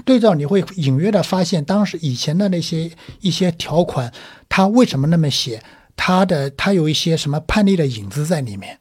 [0.04, 4.12] 对照，你会隐约的发现当时以前的那些一些条款，
[4.48, 5.62] 它为什么那么写，
[5.96, 8.78] 它的它有一些什么叛逆的影子在里面。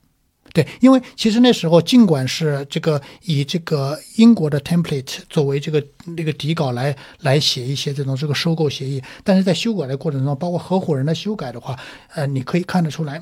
[0.54, 5.82] 对，因为其实那时候尽管是这个以这个英国的 template 作为这个
[6.18, 11.80] 那个底稿来来写一些这种这个收购协议，但是在修改的过程中，包括合伙人的修改的话，
[12.14, 13.22] 呃，你可以看得出来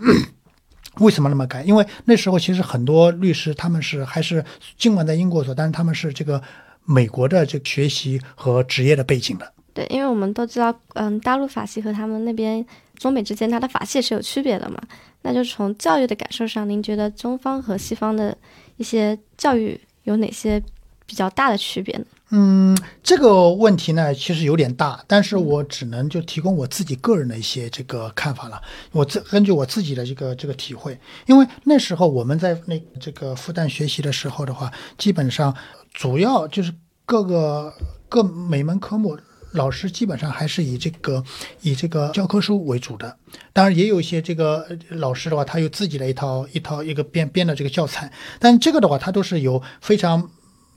[0.97, 1.61] 为什么那么改？
[1.63, 4.43] 因为那时候其实很多律师他们是还是
[4.75, 6.41] 尽管在英国做，但是他们是这个
[6.85, 9.53] 美国的这个学习和职业的背景的。
[9.73, 12.65] 对，因为我们都知道，嗯，大陆法系和他们那边
[12.97, 14.81] 中美之间，它的法系是有区别的嘛。
[15.21, 18.35] 那就从教育的感受上，您觉得中方和西方的
[18.77, 20.61] 一些教育有哪些
[21.05, 22.05] 比较大的区别呢？
[22.31, 28.61] 嗯，这个问题呢，其实有点大，但是我只能就提供我自己个人的一些这个看法了。
[28.91, 35.53] 我自根据我自己的这个这个体会，因为那时候我们在那这个复旦学习的时候的话，基本上
[35.93, 36.73] 主要就是
[37.05, 37.73] 各个
[38.07, 39.17] 各每门科目。
[39.53, 41.23] 老师基本上还是以这个
[41.61, 43.17] 以这个教科书为主的，
[43.51, 50.29] 当然也有一些这个老师的话，他有自己的一套一套一个编编的这个教材，但这个的话，他都是有非常。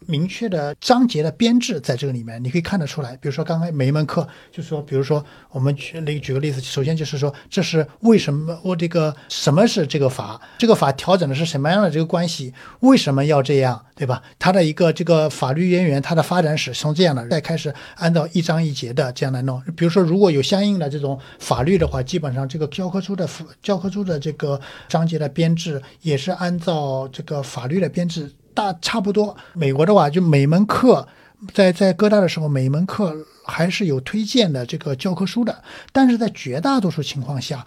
[0.07, 3.17] 明确的章节的编制在这个里面，你可以看得出来。
[3.17, 10.41] 比如说，刚才每一门课，就是说，比如说，我们举那个举个例子，首先就是说，这是为什么我这个什么是这个法？
[10.59, 12.53] 这个法调整的是什么样的这个关系？
[12.81, 14.23] 为什么要这样，对吧？
[14.39, 19.61] 它的一个这个法律渊源，它的发展史从这样的，再开始按照一章一节的这样来弄。
[19.77, 23.29] 比如说，如果有相应的这种法律的话，基本上这个教科书的
[23.63, 28.31] 教科书的这个章节的编制也是按照这个法律的编制。
[28.55, 31.07] 大差不多，美国的话就每门课，
[31.53, 35.63] 在在哥大的时候，每门课还是有推荐的这个教科书的，
[35.93, 37.67] 但是在绝大多数情况下，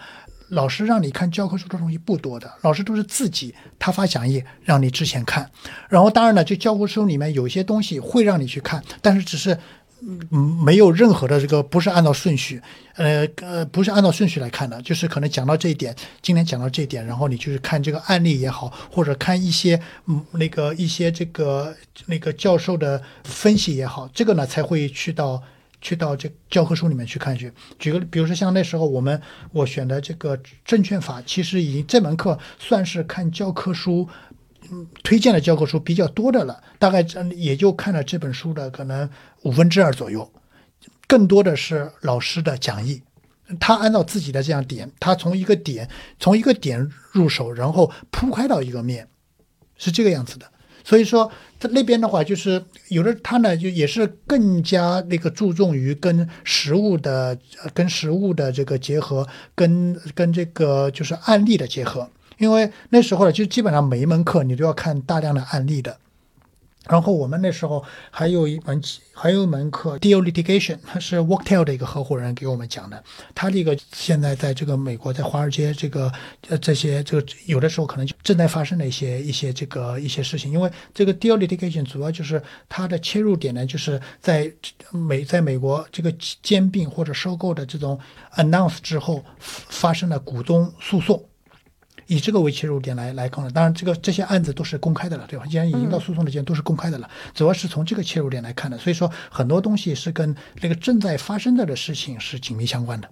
[0.49, 5.49] 老师让你看教科书的东西不多的，老师都是自己他发讲义让你之前看，
[5.89, 9.57] 然后当然了，就教科书里面有些东西会让你去看，但是只是。
[10.07, 12.61] 嗯，没有任何的这个不是按照顺序，
[12.95, 25.41] 呃呃，不是按照顺序来看的，就是可能讲到这一点，今天讲到这一点，然后你就是看这个案例也好，或者看一些嗯那个一些这个那个教授的分析也好，这个呢才会去到
[25.81, 27.51] 去到这教科书里面去看去。
[27.79, 29.19] 举个，比如说像那时候我们
[29.51, 34.07] 我选的这个证券法，其实已经这门课算是看教科书。
[35.04, 37.01] 推荐的教科书比较多的了，大概
[37.36, 39.10] 也就看了这本书的可能
[39.43, 40.32] 五分之二左右，
[41.08, 43.01] 更多的是老师的讲义，
[43.60, 49.08] 他按照自己的这样点，他从一个点从一个点入手，然后铺开到一个面，
[49.78, 50.45] 是这个样子的。
[50.84, 57.36] 所以说，在那边的话，就是有的他呢，就也是更加那个注重于跟实物的、
[57.73, 62.08] 跟实物的这个结合，跟跟这个就是案例的结合。
[62.37, 65.97] 因为那时候呢，就基本上每一门课你都要看大量的案例的。
[66.87, 68.79] 然后我们那时候还有一门
[69.11, 73.03] 还有一门课，deal litigation，它是 Worktel 的一个合伙人给我们讲的。
[73.33, 76.11] 他这个现在在这个美国，在华尔街这个
[76.47, 80.51] 呃这些这个有的时候可能就正在发生的一些一些这个一些事情。
[80.51, 84.53] 因为这个 deal litigation 主要就是它的切入点呢，就是在
[84.91, 87.99] 美在美国这个兼并或者收购的这种
[88.35, 91.27] announce 之后发生的股东诉讼。
[92.07, 95.45] 以这个为切入点来来看的，当然这个这些案子都是公开的了，对吧？
[95.45, 98.77] 既然已经到诉讼的阶段，都是公开的了，主要是从这个切入点来看的。
[98.77, 103.09] 所以说很多东西是跟那个正在发生着的事情是紧密相关的。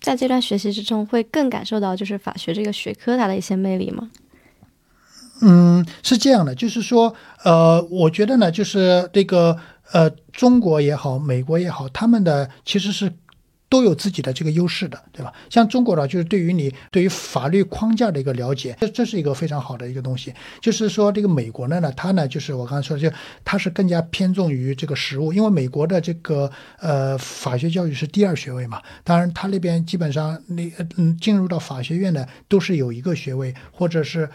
[0.00, 4.10] 在这段学习之中，会更感受到就是法学这个学科它的一些魅力吗？
[5.40, 7.14] 嗯，是这样的，就是说，
[7.44, 9.56] 呃，我觉得呢，就是这个
[9.92, 13.12] 呃，中国也好，美国也好，他们的其实是。
[13.72, 15.32] 都有自己的这个优势的，对吧？
[15.48, 20.30] 像中国呢，就是对于你对于法律框架的一个了解，这这是一个非常好的一个东西。
[20.60, 28.82] 就是说，这个美国呢呢，它呢就是我刚才说的，就它是更加偏重于这个实务，因为美国的这个呃法学教育是第二学位嘛。
[29.02, 34.28] 当然，它那边基本上你嗯进入到法学院的都是有一个学位，或者是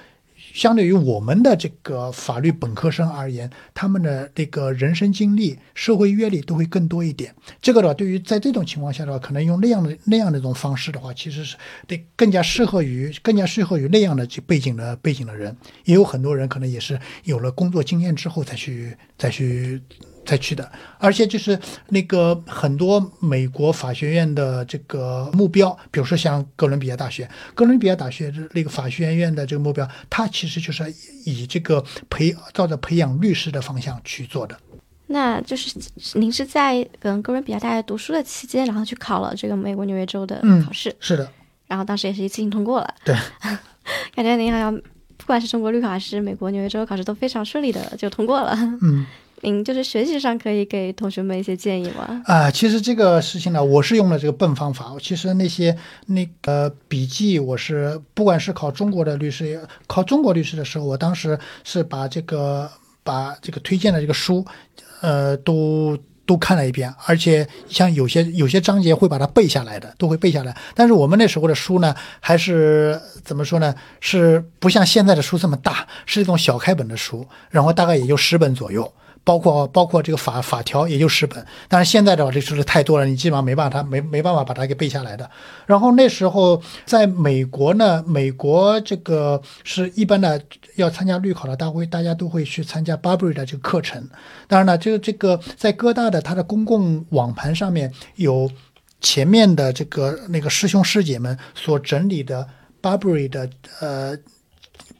[0.57, 7.31] 相对于我们的这个法律本科生而言，他们的这个人生经历、社会阅历都会更多一点。
[7.61, 11.55] 这个的话，对于在这种情况下的话，可能用那样的那样的一种方式的话，其实是
[11.85, 15.55] 得更加适合于更加适合于那样的背景的背景的人。
[15.85, 19.79] 也有很多人可能也是有了工作经验之后再去再去。
[20.27, 20.69] 才去的，
[20.99, 21.57] 而且就是
[21.87, 34.59] 那个很多美国法学院的这个目标，比如说像哥伦比亚大学，哥伦比亚大学的那个法学院院的这个目标，它其实就是以这个培照着培养律师的方向去做的。
[35.07, 35.79] 那就是
[36.15, 41.31] 您是在跟哥伦比亚大学读书的期间，然后去考了这个美国纽约州的考试，是的，
[41.67, 42.93] 然后当时也是一次性通过了。
[43.05, 43.15] 对，
[44.13, 44.75] 感觉您好像
[45.15, 48.53] 不管是中国律考还是美国纽约州考试都非常顺利的就通过了。
[48.81, 49.05] 嗯。
[49.41, 52.23] 您就是学习上可以给同学们一些建议吗？
[52.25, 54.95] 啊，其实这个事情呢，我是用了这个笨方法。
[54.99, 55.77] 其实那些
[56.07, 62.67] 那个笔记，我是不管是考中国的律师，考中国律师的时候，我当时是把这个
[63.03, 64.43] 把这个推荐的这个书，
[65.01, 70.57] 呃，都都看了一遍，而且像有些有些章节会把它背下来的，都会背下来。
[70.73, 73.75] 但是我们那时候的书呢，还是怎么说呢？
[73.99, 78.91] 是不像现在的书这么大，是一种小开本的书，然后大概也就十本左右。
[79.27, 85.29] 包括包括这个法法条也就十本，但是现在的话这书是太多了，你基本上没办法，没没办法把它给背下来的。
[85.65, 90.41] 然后那时候在美国呢，美国这个是一般的
[90.77, 94.01] 要参加律考的大会，大家都会去参加 Barbary 的这个课程。
[94.47, 98.49] 当然了，这个这个在哥大的它的公共网盘上面有
[99.01, 102.47] 前面的这个那个师兄师姐们所整理的
[102.81, 103.49] Barbary 的
[103.81, 104.17] 呃。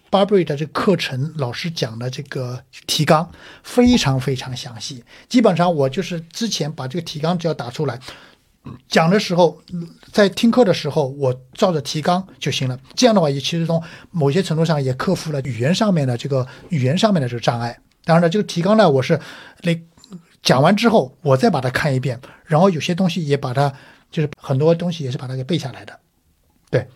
[0.09, 3.29] Barber 的这个课程，老师讲的这个提纲
[3.63, 5.03] 非常非常详细。
[5.27, 7.99] 基本上我就是之前把这个提纲只要打出来，
[8.87, 9.61] 讲的时候，
[10.11, 12.79] 在听课的时候，我照着提纲就行了。
[12.95, 13.81] 这样的话，也其实从
[14.11, 17.77] 某些程度上也克服了语言上面的这个语言上面的这个障碍。
[18.05, 19.19] 当然了，这个提纲呢，我是
[19.63, 19.77] 那
[20.41, 23.73] 讲完之后，我再把它看一遍，然后有些东西也把它，
[24.09, 25.99] 就是很多东西也是把它给背下来的。
[26.69, 26.87] 对。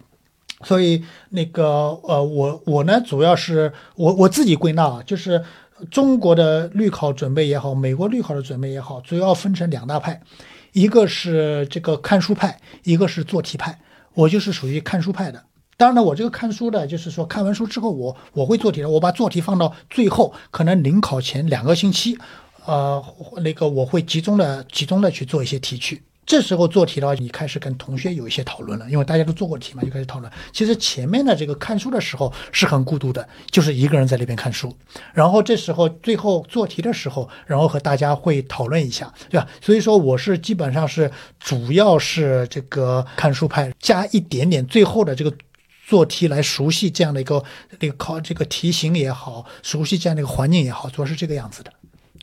[0.64, 1.64] 所以那个
[2.03, 5.43] 呃，我我呢，主要是我我自己归纳啊，就是
[5.89, 10.22] 中国的律考准备也好，美国律考的准备也好，主要分成两大派，
[10.74, 13.80] 一个是这个看书派，一个是做题派。
[14.14, 15.43] 我就是属于看书派的。
[15.78, 22.18] 当然呢，我这个看书的，就是说看完书之后，我我会做题的，我把做题放到最后，可能临考前两个星期，
[22.66, 23.03] 呃，
[23.41, 26.03] 那个我会集中的集中的去做一些题去。
[26.32, 30.32] 这时候做题的话，你开始跟同学有一些讨论了，因为大家都做过题嘛，就开始讨论。
[30.53, 34.73] 其实前面的这个看书的时候是很孤独的，就是一个人在那边看书。
[35.13, 39.45] 然后这时候最后做题的时候，然后和大家会讨论一下，对吧？
[39.59, 45.34] 所以说我是基本上是主要是这个看书派，加一点点最后的这个
[45.86, 47.43] 做题来熟悉这样的一个
[47.82, 51.73] 那个考这个题型也好，熟悉这样的一个环境也好，主要是这个样子的。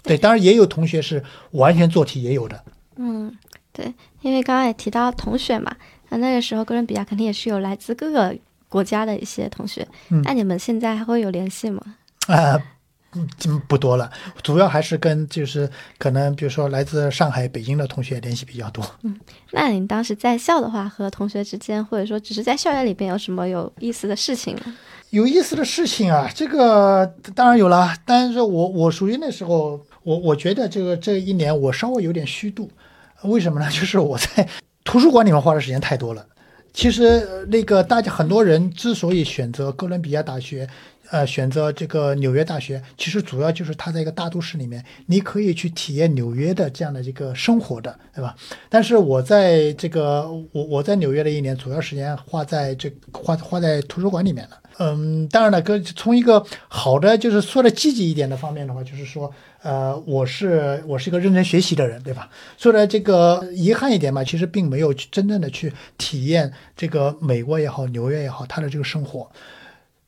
[0.02, 2.64] 对，当然也有同学是完全做题也有的。
[2.96, 3.36] 嗯。
[3.78, 5.72] 对，因为刚刚也提到同学嘛，
[6.08, 8.36] 那那个时候哥伦比亚肯定也是有来自各个
[8.68, 9.86] 国家的一些同学。
[10.10, 11.80] 嗯，那你们现在还会有联系吗？
[12.26, 12.60] 啊，
[13.12, 14.10] 嗯，不多了，
[14.42, 18.84] 主要还是跟就是可能比如说来自上海、北京的同学联系比较多。
[19.02, 19.16] 嗯，
[19.52, 24.74] 那你当时在校的话，和同学之间，或者说只是在校园里边有什么有意思的事情吗？
[25.10, 32.68] 有意思的事情啊，这个当然有了，但是我我属于那时候，我我觉得这个这一年我稍微有点虚度。
[33.22, 33.68] 为什么呢？
[33.72, 34.48] 就是我在
[34.84, 36.26] 图书馆里面花的时间太多了。
[36.72, 40.68] 其实那个大家很多人之所以选择哥伦比亚大学，
[41.10, 48.36] 呃，选择这个纽约大学，其实主要就是它在一个大都市里面，你可以去体验纽约的这样的一个生活的，对吧？
[48.68, 54.58] 但是我在这个我我在纽约的一年，主要时间花在这花花在图书馆里面了。
[54.78, 59.32] 嗯，当然了，跟从一个好的就是说的积极一点的方面的话，就是说。
[59.62, 62.28] 呃，我是我是一个认真学习的人，对吧？
[62.56, 69.30] 所以呢这个遗憾一点嘛，其实并没有真正的去体验这个美国也好，纽约也好，他的这个生活。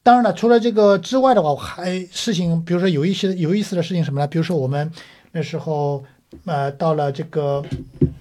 [0.02, 4.26] 当然了，除了这个之外的话，还事情，比如说有一些有意思的事情什么呢？
[4.26, 4.90] 比如说我们
[5.32, 6.04] 那时候。
[6.46, 7.62] 呃，到了这个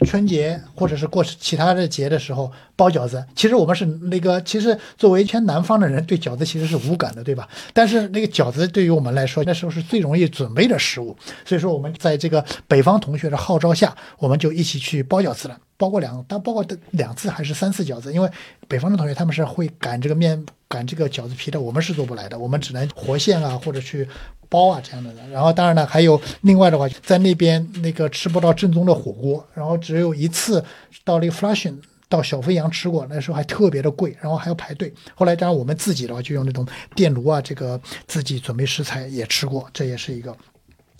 [0.06, 3.24] 春节或者是过其他的节的时候，包饺子。
[3.36, 7.48] 其实我们是那个，其实作为全南方的人，对饺子其实是无感的，对吧？
[7.74, 11.16] 但是那个饺子对于我们来说，那时候是最容易准备的食物。
[11.46, 15.58] 所以说，我们在这个北方同学的号召下，我们就一起去包饺子了。
[15.80, 18.30] 包过两，但包过两次还是三次饺子，因为
[18.68, 24.08] 北方的同学他们是会擀这个面、擀这个饺子皮的，我们是做不来的，我们只能活馅啊，或者去。
[24.52, 30.60] 包啊这样的，然后当然呢，还有另外的话，在那边那个吃不到正宗的火锅，然后只有一次
[31.04, 31.76] 到那个 Flushing，
[32.08, 34.92] 到小飞羊吃过，那时候还特别的贵，然后还要排队。
[35.14, 40.36] 后来当然我们自己的话就用那种电炉啊，这个自己准备食材也吃过，这也是一个。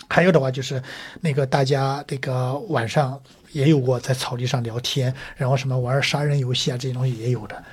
[0.08, 0.80] 还有的话就是
[1.22, 3.20] 那个大家这个晚上
[3.52, 7.64] 也有过在草地上聊天，然后什么玩杀人游戏啊这些东西也有的。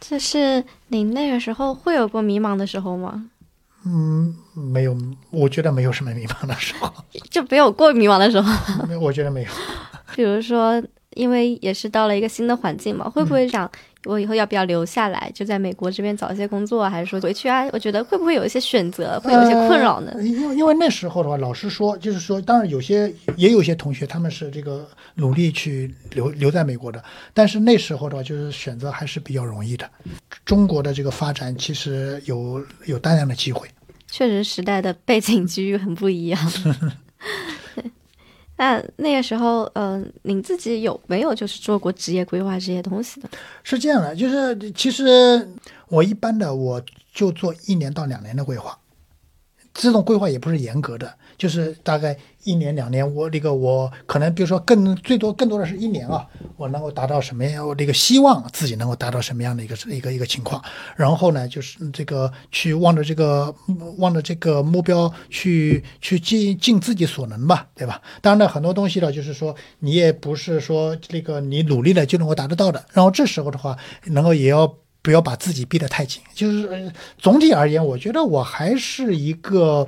[0.00, 3.30] 就是你那个时候会有过迷茫的时候吗？
[3.84, 4.96] 嗯，没有，
[5.30, 6.92] 我觉得没有什么迷茫的时候，
[7.30, 8.84] 就没有过迷茫的时候。
[8.86, 9.48] 没有，我觉得没有。
[10.14, 10.82] 比如说，
[11.14, 13.70] 因为也是到了一个新的环境嘛，会不会想
[14.04, 17.68] 我以后要不要留下来，就在美国这边找一些工作，还是说回去啊？
[17.72, 20.12] 我觉得会不会有一些选择，会有一些困扰呢？
[20.22, 27.02] 因为因为那时候的话，老实说，就是说，当然有些也有些同学他们是这个努力去留留在美国的，
[27.32, 29.88] 但是那时候的话，就是选择还是比较容易的。
[30.44, 33.68] 中国的这个发展其实有有大量的机会，
[34.10, 36.40] 确实时代的背景机遇很不一样。
[38.62, 43.28] 那那个时候，嗯，您自己有没有就是做过职业规划这些东西的？
[43.64, 45.48] 是这样的，就是其实
[45.88, 46.80] 我一般的我
[47.12, 48.78] 就做一年到两年的规划，
[49.74, 51.12] 这种规划也不是严格的，
[51.42, 52.16] 就是大概。
[52.44, 56.26] 一年两年，我那个我可能比如说更最多更多的是一年啊，
[56.56, 57.64] 我能够达到什么样？
[57.64, 60.60] 我这个希望自己能够达到什么样的一个一个一个情况？
[60.96, 63.54] 然后呢，就是这个去望着这个
[63.98, 68.02] 望着这个目标去去尽尽自己所能吧，对吧？
[68.20, 72.84] 当然呢，很多东西呢，就是说你也不是说这个你努力了就能够达得到的。
[72.92, 74.66] 然后这时候的话，能够也要
[75.00, 76.20] 不要把自己逼得太紧？
[76.34, 79.86] 就是总体而言，我觉得我还是一个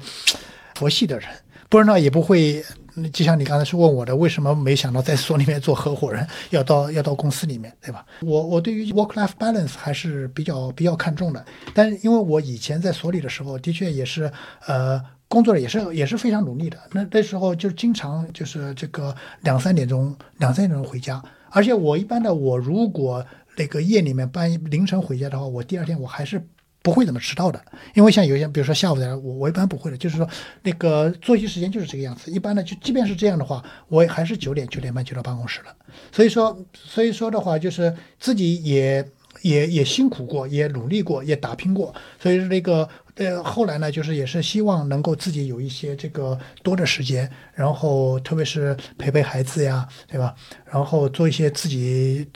[0.77, 1.29] 佛系的人。
[1.75, 2.65] 不然呢，也不会，
[3.13, 8.07] 就像你刚才是问我的，为什么没想到在所里面做合伙人，要到要到公司里面，对吧？
[8.23, 11.45] 我我对于 work life balance 还是比较比较看重的。
[11.75, 14.31] 但因为我以前在所里的时候，的确也是，
[14.69, 16.79] 呃，工作也是也是非常努力的。
[16.93, 21.21] 那那时候就经常就是这个两三点钟两三点钟回家，
[21.51, 26.41] 而且我一般的我如果那个夜里面半夜凌晨回家的话，我第二天我还是。
[26.85, 27.59] 不会怎么迟到的，
[27.95, 30.29] 因为像有些，比如说下午的，我我一般不会的，就是说
[30.63, 32.31] 那个作息时间就是这个样子。
[32.31, 35.75] 一般呢就即便是这样的话，我还是九点九点半就到办公室了。
[36.13, 39.03] 所以说，所以说的话，就是自己也
[39.41, 41.95] 也也辛苦过，也努力过，也打拼过。
[42.21, 50.35] 所以那个呃，后来呢，就是也是希望能够自己有一些这个多的时间，然后特别是陪陪孩子呀，对吧？
[50.67, 52.29] 然后做一些自己。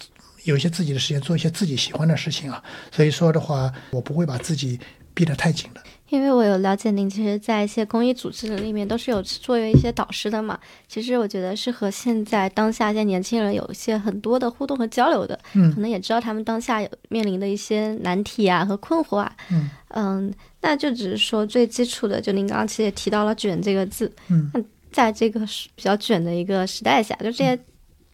[0.45, 2.63] 有一些自己的时间，做一些自己喜欢的事情啊。
[2.91, 4.79] 所以说的话，我不会把自己
[5.15, 5.83] 逼得太紧的。
[6.09, 10.59] 因为我有了解您，其实，在一些公益组织里面都是有作为一些导师的嘛。
[10.87, 15.39] 其实我觉得是和现在当下一些年轻人有一些很多的互动和交流的。
[15.53, 15.71] 嗯。
[15.75, 19.37] 可能也知道他们当下有面临的一些难题啊和困惑啊。
[19.51, 19.69] 嗯。
[19.89, 20.33] 嗯，
[20.63, 24.11] 那就只是说最基础的，就您刚刚其实也提到了“卷”这个字。
[24.29, 24.51] 嗯。
[24.55, 25.41] 那在这个
[25.75, 27.59] 比较卷的一个时代下，就这些。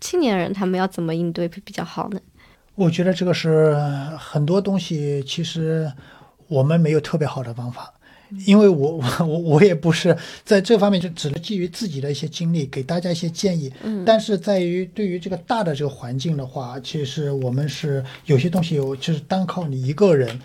[0.05, 2.21] 青年人他们要怎么应对会比较好呢？
[2.75, 3.75] 我觉得这个是
[4.19, 5.91] 很多东西，其实
[6.47, 7.91] 我们没有特别好的方法，
[8.45, 13.73] 因为我 我我我也不是在这方面，就只能基于自己的一些经历给大家一些建议。
[13.83, 20.39] 嗯，但是在于对于这个大的这个环境的话，其实我们是有些东西，就是单靠你一个人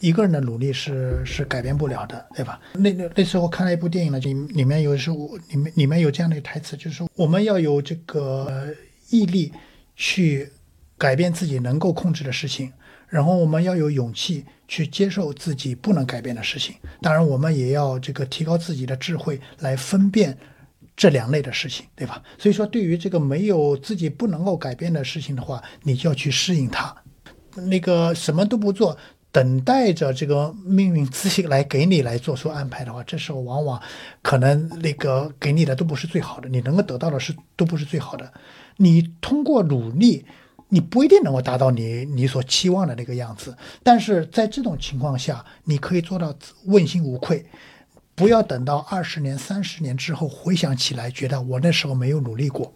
[0.00, 2.60] 一个人的努力是是改变不了的，对吧？
[2.74, 5.16] 那那那时候看了一部电影呢，就里面有时候
[5.48, 8.74] 里面里面有这样的台词，就是我们要有这个。
[9.10, 9.52] 毅力
[9.94, 10.50] 去
[10.96, 12.72] 改变自己能够控制的事情，
[13.08, 16.74] 然后我们要有勇气去接受自己不能改变的事情。
[17.02, 20.36] 当然，我们也要这个提高自己的智慧来分辨
[20.96, 22.22] 这两类的事情，对吧？
[22.38, 26.94] 所以说，对于这个没有自己不能够改变的事情的话，你就要去适应它。
[27.54, 28.96] 那个什么都不做。
[29.32, 33.80] 等待着这个命运自己来给你来做出安排的话，这时候往往
[34.22, 38.32] 可能那个给你的都不是最好的，你能够得到的是都不是最好的。
[38.82, 40.24] 你通过努力，
[40.70, 47.44] 你不一定能够达到你你所期望的那个样子，但是在这种情况下，你可以做到问心无愧。
[48.14, 52.72] 不要等到二十年、三十年之后回想起来，觉得我那时候没有努力过。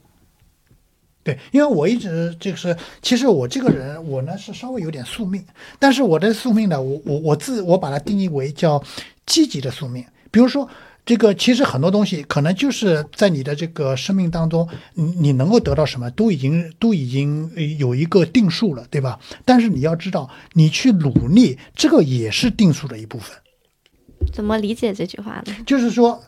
[1.22, 5.42] 对，因为我一直就是，其实我这个人，我呢是稍微有点宿命，
[5.78, 8.82] 但是我的宿命呢，我我我自我把它定义为叫
[9.24, 10.04] 积极的宿命。
[10.30, 10.68] 比如说，
[11.04, 19.18] 这个其实很多东西可能就是在你的这个生命当中，你你能够得到什么，都已经都已经有一个定数了，对吧？
[19.44, 23.36] 但是你要知道，你去努力，这个也是定数的一部分。
[24.32, 25.54] 怎么理解这句话呢？
[25.66, 26.22] 就是说。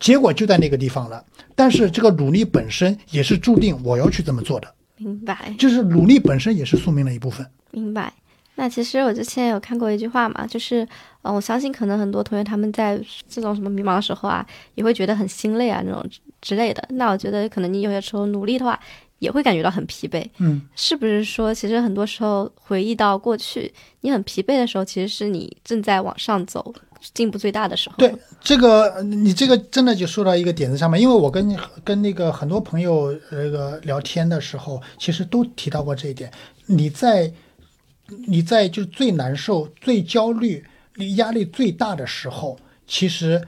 [0.00, 4.74] 结果就在那个地方了，但是这个努力本身也是注定我要去这么做的。
[4.98, 7.46] 明白，就是努力本身也是宿命的一部分。
[7.70, 8.12] 明白。
[8.56, 10.86] 那其实我之前有看过一句话嘛，就是，
[11.22, 14.46] 嗯，我相信可能很多同学他们在这种什么迷茫的时候啊，
[14.76, 16.04] 也会觉得很心累啊，那种
[16.40, 16.82] 之类的。
[16.90, 18.78] 那我觉得可能你有些时候努力的话，
[19.18, 20.24] 也会感觉到很疲惫。
[20.38, 26.72] 嗯，是不是说，其实很多时候回忆到过去，你很疲惫的时候，其实是你正在往上走，
[27.12, 27.96] 进步最大的时候。
[27.98, 36.30] 对，这个你这个真的就说到一个点子上面，因为我跟跟那个很多朋友那个聊天的时候，其实都提到过这一点。
[36.66, 37.32] 你在
[38.26, 40.64] 你在就是最难受、最焦虑、
[40.96, 43.46] 你压力最大的时候，其实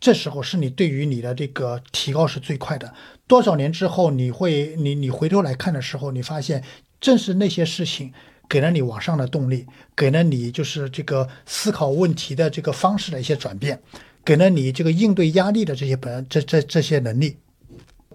[0.00, 2.92] 这时候是你对于你的这个提高是最快的。
[3.26, 6.62] 多少年之后，你会你你回头来看的时候，你发现
[7.00, 8.12] 正是那些事情
[8.48, 13.80] 给了你往上的动力，给了你就是这个思考问题的这个方式的一些转变，
[14.24, 17.38] 给了你这个应对压力的这些本这这这些能力。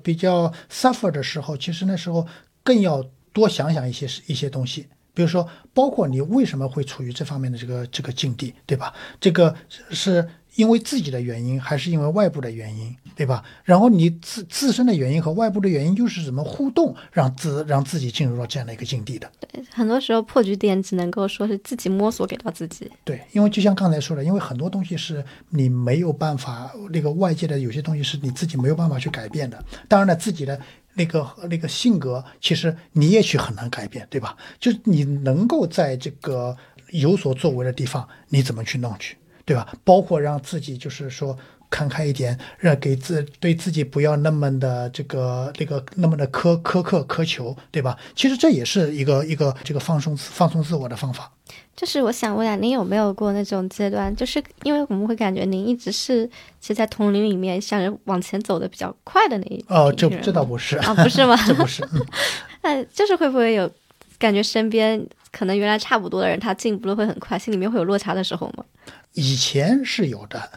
[0.01, 2.25] 比较 suffer 的时候，其实那时候
[2.63, 4.85] 更要多想想一些一些东西，
[5.19, 8.93] 比如说，包括你为什么会处于这方面的这个这个境地，对吧？
[9.19, 9.53] 这个
[9.89, 13.43] 是因为自己的原因，还是因为外部的原因，对吧？
[13.65, 19.29] 然后你自自身的原因和外部的原因又是怎么互动，让自让自己进入到这样的一个境地的？
[19.41, 22.89] 对，很多时候破局点只能够说是自己摸索给到自己。
[23.03, 29.61] 对，因为就像刚才说的，因为很多东西是你没有办法，那个外界的有些东西是你自己没有办法去改变的。
[29.89, 30.57] 当然了，自己的
[30.99, 34.35] 那个那个性格，其实你也去很难改变，对吧？
[34.59, 36.55] 就是你能够在这个
[36.89, 39.65] 有所作为的地方，你怎么去弄去，对吧？
[39.85, 41.37] 包括让自己就是说
[41.69, 47.97] 看开一点，让给自对自己不要那么的这个那个那么的苛苛刻苛求，对吧？
[48.13, 51.31] 其实这也是一个一个这个放松放松自我的方法。
[51.79, 54.13] 就是我想问下，您有没有过那种阶段？
[54.13, 61.37] 就是因为我们会感觉您一直是其实，在同龄里面想着往前走的比较快的那一哦，这这倒不是啊，不是吗？
[61.47, 62.05] 这不是，嗯。
[62.63, 63.71] 那就是会不会有
[64.17, 65.01] 感觉身边
[65.31, 68.65] 可能原来差不多的人，他进步的会很快，心里面会有落差的时候吗？
[69.13, 70.49] 以前是有的，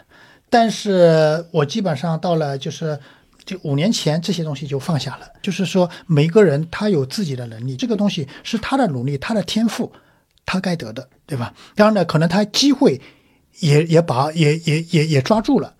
[0.50, 2.98] 但是我基本上到了就是
[3.44, 5.28] 就五年前这些东西就放下了。
[5.40, 9.92] 就是说，每个人他有自己的能力，这个东西是他的努力，他的天赋，
[10.44, 11.54] 他该得的，对吧？
[11.74, 13.00] 当然呢，可能他机会
[13.60, 15.74] 也也把也也也也抓住了。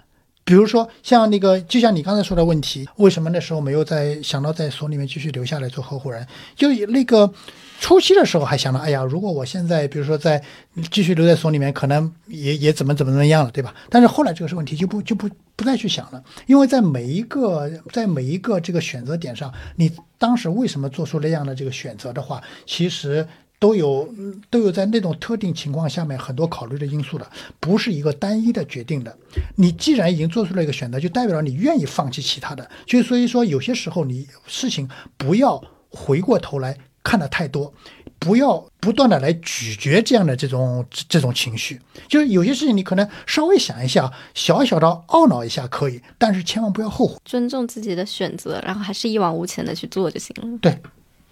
[0.45, 6.27] 比如说像那个，就像你刚才说的问题，为什么那时候没有在想到在所里面继续留下来做合伙人？
[6.57, 7.33] 就那个
[7.79, 10.43] 初期的时候还想到，哎呀，如果我现在比如说在
[10.91, 13.73] 继续留在所里面，可能也也怎么怎么怎么样了，对吧？
[13.89, 23.27] 但是后来这个是问题就不就不不再去想了，因为在每一个在每一个这个选择点上，你当时为什么做出那样的这个选择的话，其实。
[23.63, 29.17] 都有嗯都有在那种特定情况下面很多考虑的因素的，不是一个单一的决定的。
[29.55, 32.69] 你既然已经做出了一个选择，就代表了你愿意放弃其他的。
[32.85, 37.73] 就所以说，有些时候你事情不要回过头来看的太多，
[38.19, 41.81] 不要不断的来咀嚼这样的这种这这种情绪。
[42.09, 47.17] 就是有些事情你可能稍微想一下，小小的懊恼一下可以，但是千万不要后悔。
[47.25, 50.59] 尊重自己的选择，然后还是一往无前的去做就行了。
[50.61, 50.77] 对，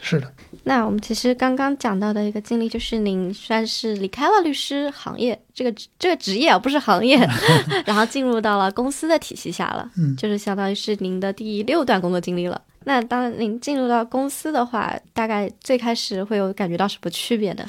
[0.00, 0.32] 是的，
[0.64, 7.18] 那我们其实刚刚讲到的一个经历，就是您算是离开了律师行业这个这个职业啊，不是行业，
[7.86, 12.60] 然后进入到了公司的体系下了，嗯就是相当于是您的第六段工作经历了。
[12.84, 17.64] 那当您进入到公司的话，大概最开始会有感觉到什么区别呢？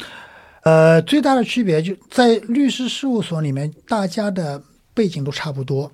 [0.64, 4.62] 呃，最大的区别就在律师事务所里面，大家的
[4.94, 5.92] 背景都差不多，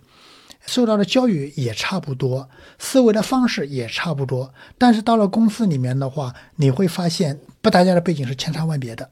[0.68, 2.48] 受到的教育也差不多，
[2.78, 4.54] 思维的方式也差不多。
[4.78, 9.10] 但是到了公司里面的话，你会发现，不，大家的背景是千差万别的，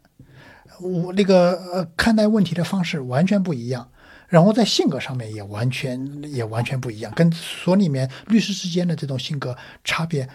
[0.80, 3.90] 我那个呃看待问题的方式完全不一样，
[4.28, 10.30] 然后在性格上面也完全也完全不一样，跟所里面律师之间的这种性格差别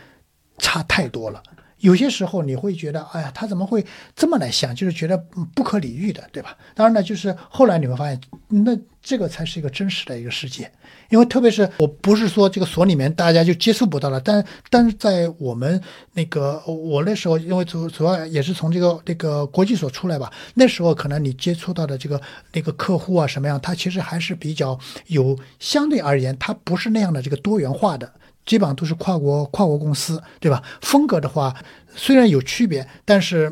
[0.58, 1.42] 差太多了。
[1.80, 4.74] 有些时候你会觉得，哎呀，他怎么会这么来想？
[4.74, 5.18] 就是觉得
[5.54, 6.56] 不可理喻的，对吧？
[6.74, 10.70] 当然呢，就是后来你会发现，那这个才是一个真实的一个世界。
[11.08, 22.20] 因为特别是我不是说这个所里面大家就接触不到了，但但是在我们那个我那时候，因为主主要也是从这个这个国际所出来吧，那时候可能你接触到的这个
[22.52, 28.12] 那个客户啊什么样，他其实还是比较有相对而言，它不是那样的这个多元化的。
[28.50, 30.60] 基本上都是跨国跨国公司，对吧？
[30.80, 31.54] 风格的话
[31.94, 33.48] 虽然有区别，但是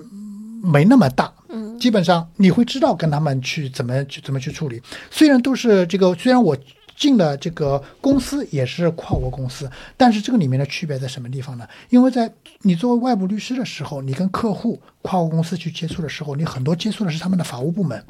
[0.61, 1.33] 没那么大。
[1.51, 4.83] 嗯，基本上你会知道跟他们去怎么去怎么去处理。
[5.09, 6.59] 虽然都是这个，虽然我
[6.97, 11.65] 进的这个公司也是跨国公司，但是这个里面的区别在什么地方呢？
[11.91, 12.29] 因为在
[12.63, 18.05] 你作为外部律师的时候，你跟客户跨国公司去接触的时候，你很多接触的是他们的法务部门。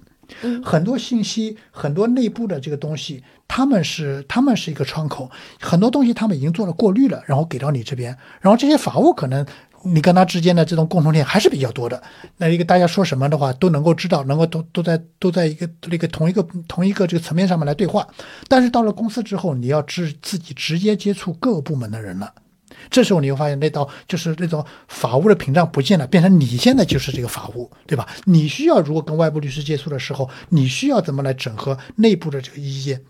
[0.64, 9.44] 很多信息，很多内部的这个东西，他们是他们是一个窗口，很多东西他们已经做了过滤了，然后给到你这边，然后这些法务可能
[9.84, 12.02] 你跟他之间的这种共同点还是比较多的。
[12.36, 18.06] 那一个大家说什么的话都能够知道，能够都都在都在一个那个同一个同一个这个层面上面来对话。
[18.48, 22.32] 但是到了公司之后，你要直自己直接接触各个部门的人了。
[22.90, 28.08] 这时候你会发现那道就是那种法务的屏障不见了，变成你现在就是这个法务，对吧？
[28.24, 33.02] 你需要如果跟外部律师接触的时候，你需要怎么来整合内部的这个意见？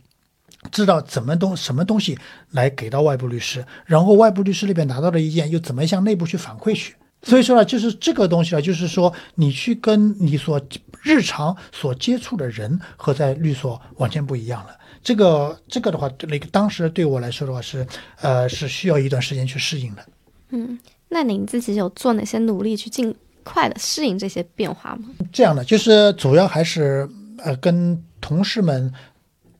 [0.72, 2.18] 知道怎么东什么东西
[2.50, 6.94] 来给到外部律师，然后外部律师那边拿到的意见又怎么向内部去反馈去？
[7.22, 10.60] 所以说呢，就是这个东西啊，就是说你去跟你所
[11.02, 14.77] 日常所接触的人和在律所完全不一样了。
[15.08, 17.86] 这个这个的话，那个当时对我来说的话是
[18.20, 20.04] 呃是需要一段时间去适应的。
[20.50, 20.78] 嗯，
[21.08, 25.08] 那您自己有做哪些努力去尽快的适应这些变化吗？
[25.32, 28.92] 这样的，就是主要还是呃跟同事们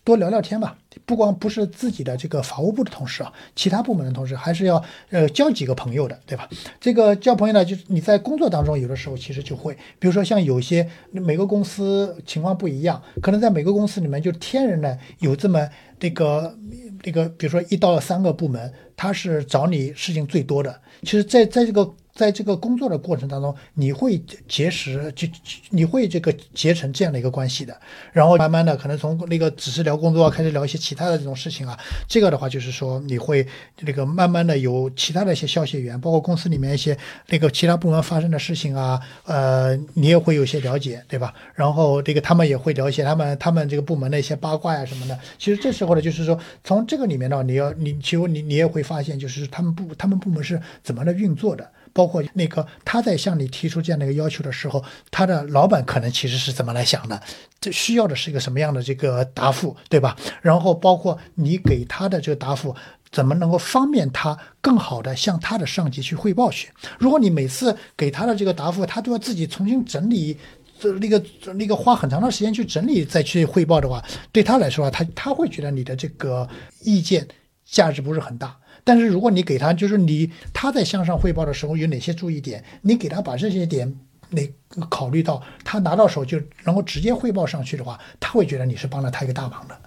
[0.04, 0.76] 多聊聊天吧。
[1.08, 6.46] 不光不是自己的这个法务部的同事啊，其他部门的同事还是要呃交几个朋友的，对吧？
[6.78, 15.66] 这个交朋友呢，就是你在工作当中有的时候其实就会，比如说像有些每个公司情况不一样，可能在每个公司里面就天然的有这么
[15.98, 16.54] 这个
[17.02, 20.78] 这个，比如说一到三个部门，他是找你事情最多的。
[21.02, 21.90] 其实，在在这个。
[22.18, 25.28] 在这个工作的过程当中，你会结识，就
[25.70, 27.80] 你会这个结成这样的一个关系的。
[28.12, 31.78] 然后慢慢的，可能从那个只是聊工作，开始聊一些其他的这种事情啊。
[32.08, 33.46] 这个的话，就是说你会
[33.82, 36.98] 那个慢慢的有其他的一些消息源，包括公司里面一些
[37.28, 41.32] 那个其他部门发生的事情啊，呃，你也会有些了解，对吧？
[41.54, 45.16] 然后这个他们也会了解他们他们这个部门的一些八卦呀什么的。
[45.38, 51.70] 其实这时候呢，就是说从这个里面呢，你要你其实你你也会发现，就是他们部他们部门是怎么的运作的。
[51.98, 57.20] 包括那个他在向你提出这样的一个要求的时候，他的老板可能其实是怎么来想的？
[57.60, 60.16] 这需要的是一个什么样的这个答复，对吧？
[60.40, 62.72] 然后包括你给他的这个答复，
[63.10, 66.70] 怎么能够方便他更好的向他的上级去汇报去？
[67.00, 70.38] 如果你每次给他的这个答复，他都要自己重新整理，
[70.78, 71.20] 这那个
[71.54, 76.48] 那个花很长的时间去整理再去汇报的话，对他来说，他他会觉得你的这个
[76.84, 77.26] 意见
[77.64, 78.56] 价值不是很大。
[78.88, 83.94] 但是如果你给他，就是你他在向上汇报的时候有哪些注意点，你给他把这些点
[84.30, 84.40] 那
[84.88, 89.78] 考虑到，他拿到手就能够直接汇报上去的话，他会觉得你是帮了他一个大忙的。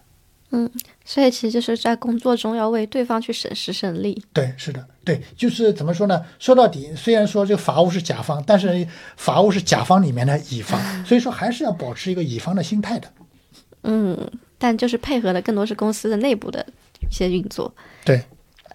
[0.51, 0.69] 嗯，
[1.03, 4.23] 所以其实就是在工作中要为对方去省时省力。
[4.31, 6.23] 对，是的，对，就是怎么说呢？
[6.37, 8.87] 说到底，虽然说这个法务是甲方，但是
[9.17, 13.11] 法务是甲方里面的乙方，所以说还是要保持一个乙方的心态的。
[13.81, 14.29] 嗯，
[14.59, 16.63] 但就是配合的更多是公司的内部的
[17.09, 17.73] 一些运作。
[18.05, 18.21] 对。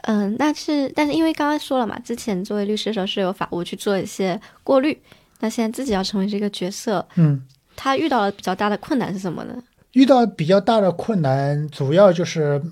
[0.08, 4.96] 嗯，那是，但是因为刚刚说了嘛，之前作为律师的时候是有法务去做一些过滤，
[5.40, 7.42] 那现在自己要成为这个角色，嗯，
[7.74, 9.60] 他遇到了比较大的困难是什么呢？
[9.92, 12.62] 遇到比较大的困难，主要就是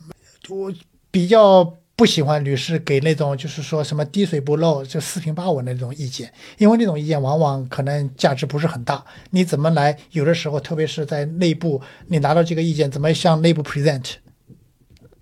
[0.49, 0.72] 我
[1.11, 1.64] 比较
[1.97, 9.05] 不喜欢律师给那种就是说什么滴水不漏就四平八稳的那种意见，因为那种意见往往可能价值不是很大。
[9.30, 9.99] 你怎么来？
[10.12, 14.14] 有的时候，特别是在内部，你拿到这个意见，怎么向内部 present？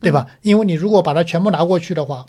[0.02, 0.26] 对吧？
[0.42, 2.26] 因为你如果把它全部拿过去的话，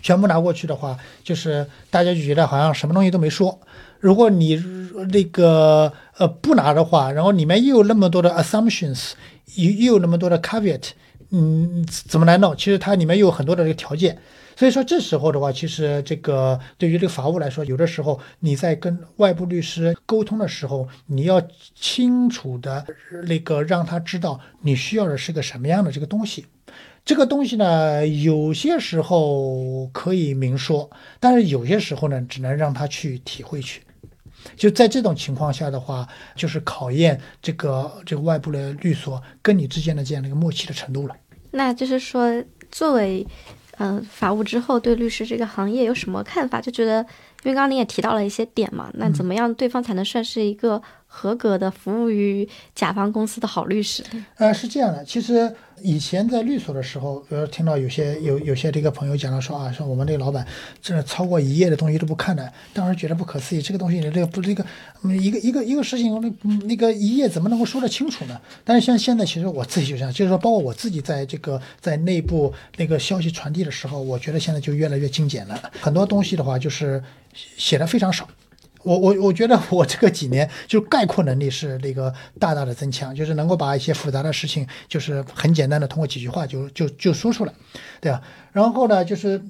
[0.00, 3.58] 全部拿过去的话，就是大家就觉得好像什么东西都没说。
[4.00, 4.62] 如果你
[5.10, 9.12] 那个呃不拿的话，然后里面又有那么多的 assumptions，
[9.56, 10.90] 又又有那么多的 caveat，
[11.30, 12.56] 嗯，怎么来弄？
[12.56, 14.18] 其实它里面又有很多的这个条件。
[14.56, 21.42] 所以说这时候的话，其实这个对于这个法务来说，有的时候你在跟外部律师沟通的时候，你要
[21.74, 22.84] 清楚的
[23.26, 26.46] 那个让他知道你需要的是个什么样的这个东西。
[27.04, 30.88] 这个东西呢，有些时候可以明说，
[31.20, 33.82] 但是有些时候呢，只能让他去体会去。
[34.56, 41.14] 就在这种情况下的话，就是考验这个这个外部的律所跟你之间的这样的一个默契的程度了。
[41.50, 43.26] 那就是说，作为
[43.78, 46.60] 嗯法务之后，对律师这个行业有什么看法？
[46.60, 47.00] 就觉得，
[47.42, 54.02] 因为刚刚您也提到了一些点嘛，那怎么样对方才能算是一个合格的服务于甲方公司的好律师？
[54.36, 55.54] 呃，是这样的，其实。
[55.82, 60.46] 以前在律所的时候，呃，听到有些有有些这个朋友讲了说啊，说我们这个老板
[60.80, 64.64] 这超过一页的东西都不看的，当时觉得不可思议，这个东西你这个不这个
[65.02, 68.40] 一个一个一个事情，那那个一页怎么能够说得清楚呢？
[68.64, 77.02] 但是像现在，其实我自己就这样，就是说，包括我自己在这个在内部那个消息传递的时候，我觉得现在就越来越精简了，很多东西的话就是
[77.56, 78.28] 写的非常少。
[78.84, 87.52] 我我我觉得我这个几年就概括能力是那个大大的增强，就是能够把一些复杂的事情，就是很简单的通过几句话就就就说出来，
[88.00, 88.22] 对吧？
[88.52, 89.42] 然后呢，就是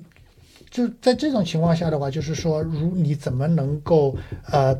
[0.74, 4.12] 就在这种情况下的话，就是说，如你怎么能够
[4.50, 4.76] 呃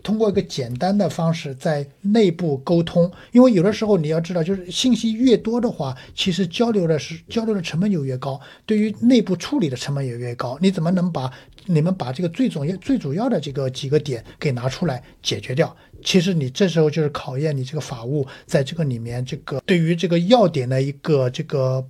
[0.00, 3.10] 通过一个简单的方式在内部沟通？
[3.32, 10.56] 因为有的时候你要知道，就是信息越多的话，其实交流的是交流的成本就越高，对于内部处理的成本也越高。
[10.60, 11.28] 你怎么能把
[11.66, 15.76] 你们把这个最重要、最主要的这个几个点给拿出来解决掉。
[16.04, 21.84] 其实你这时候就是考验你这个法务在这个里面这个对于这个要点的一个这个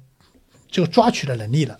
[0.71, 1.79] 这个抓取的能力了。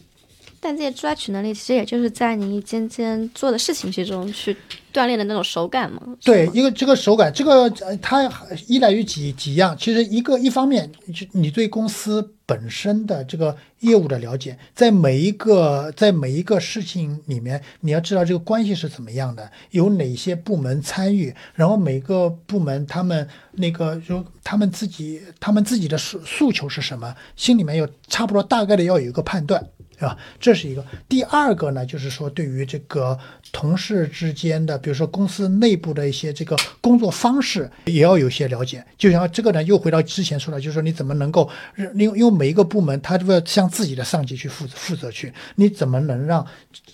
[0.65, 4.57] 但这些抓取能力，其实也就是在你一件件做的事情之中去
[4.95, 6.01] 锻炼的那种手感嘛。
[6.25, 7.69] 对，一个这个手感，这个
[8.01, 8.27] 它
[8.67, 9.77] 依赖于几几样。
[9.79, 29.63] 其实一个一方面，就你对公司本身的这个业务的了解，在每一个在每一个事情里面，你要知道这个关系是怎么样的，有哪些部门参与，然后每个部门他们那个就他们自己他们自己的诉诉求是什么，心里面有差不多大概的要有一个判断。
[29.99, 30.17] 对吧？
[30.41, 30.85] 这是一个。
[31.09, 33.19] 第二个呢，就是说对于这个
[33.53, 38.85] 同事之间的，比如说公司内部的一些这个工作方式，也要有些了解。
[38.99, 46.45] 就像这个呢，又回到之前说的，就是说你怎么能够，因为因为每一个部门他都要向自己的上级去负责负责去，你怎么能让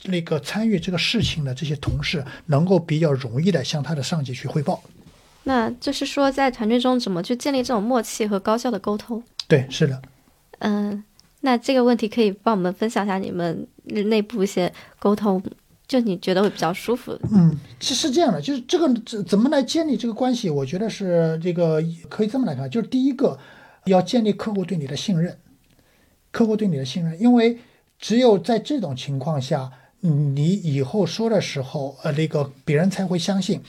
[0.04, 4.82] 那个参与这个事情的这些同事能够比较容易的向他的上级去汇报？
[5.44, 9.22] 那就是说，在团队中怎么去建立这种默契和高效的沟通？
[9.48, 10.02] 对，是的。
[10.58, 11.02] 嗯。
[11.40, 15.42] 那这个问题可以帮我们分享一下你们内部一些沟通，
[15.88, 17.18] 就你觉得会比较舒服。
[17.32, 20.50] 嗯，是是这样的，就是这个怎怎么来建立这个关系？
[20.50, 23.38] 我觉得是这个可以这么来看，就是第一个
[23.86, 25.38] 要建立客户对你的信任，
[26.30, 27.58] 客户对你的信任，因为
[27.98, 29.70] 只有在这种情况下，
[30.00, 33.60] 你以后说的时候，呃，那个别人才会相信。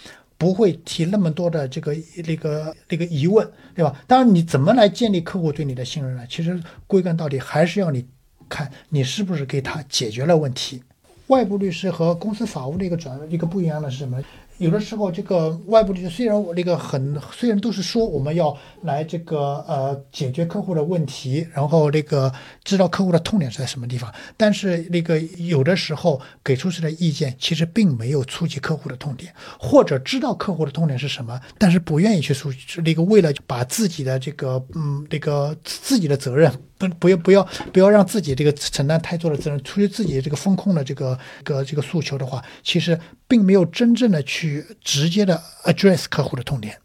[0.41, 3.95] 不会提那么多的这个那个那个疑问，对吧？
[4.07, 6.25] 当然，你怎么来建立客户对你的信任呢？
[6.27, 8.03] 其实归根到底还是要你
[8.49, 10.81] 看你是不是给他解决了问题。
[11.27, 14.19] 外部律师和公司法务的一个转一个不一样的是什么？
[14.61, 22.31] 有的时候，这个外部律师虽然我那个很，虽然都是说我们要来这个呃解决客户的问题，然后那个
[22.63, 32.51] 知道客户的痛点是在什么地方，但是那个有的时候给出去的意见其实并没有触及客户的痛点，或者知道客户的痛点是什么，但是不愿意去诉
[32.83, 36.53] 那个为了把自己的这个嗯那个自己的责任。
[36.89, 46.77] 不不要不要不要让自己这个承担太多的责任，出于自己这个风控的这个个这个诉求的话，其实并没有真正的去直接的 address 客户的痛点。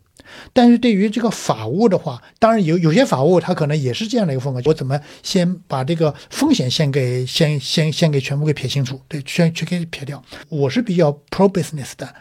[0.53, 10.23] 但是对于这个法务的话，当然有有些法务他可能也是这样的一个风格，我怎么先把这个风险先给先先先给全部给撇清楚，对，全全给撇掉。
[10.49, 12.15] 我是比较 pro business 的。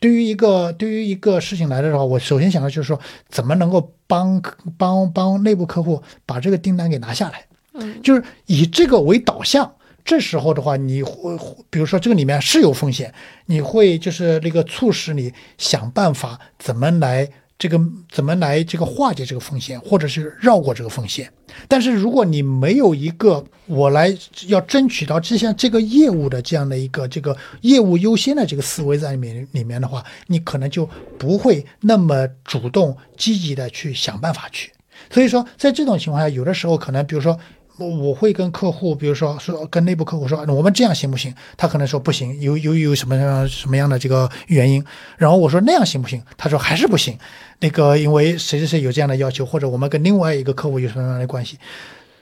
[0.00, 3.00] 对于一个对于一个事情来的时候，我首先想的就是说，
[3.30, 4.42] 怎么能够帮
[4.76, 9.74] 帮帮内部客户把这个订单给拿下来，嗯，就是以这个为导向。
[10.04, 11.34] 这时候的话，你会
[11.70, 13.14] 比如说这个里面是有风险，
[13.46, 17.28] 你会就是那个促使你想办法怎么来。
[17.64, 21.32] 这个怎么来这个化解这个风险，或者是绕过这个风险？
[21.66, 24.14] 但是如果你没有一个我来
[24.48, 30.86] 要争取到这项这个业务的这样的一个这个业务优先的这个思维在里面里面的话，你可能就
[31.18, 34.70] 不会那么主动积极的去想办法去。
[35.10, 37.38] 所以说，在这种情况下，有的时候可能比如说。
[37.76, 41.34] 我我会跟客户，比如说说跟内部客户说，我们这样行不行？
[41.56, 44.84] 他可能说不行，有有有什么样什么样的这个原因？
[45.16, 46.22] 然后我说那样行不行？
[46.36, 47.18] 他说还是不行。
[47.60, 51.58] 那个因为谁谁谁有这样的要求，或者我们跟另外一个客户有什么样的关系？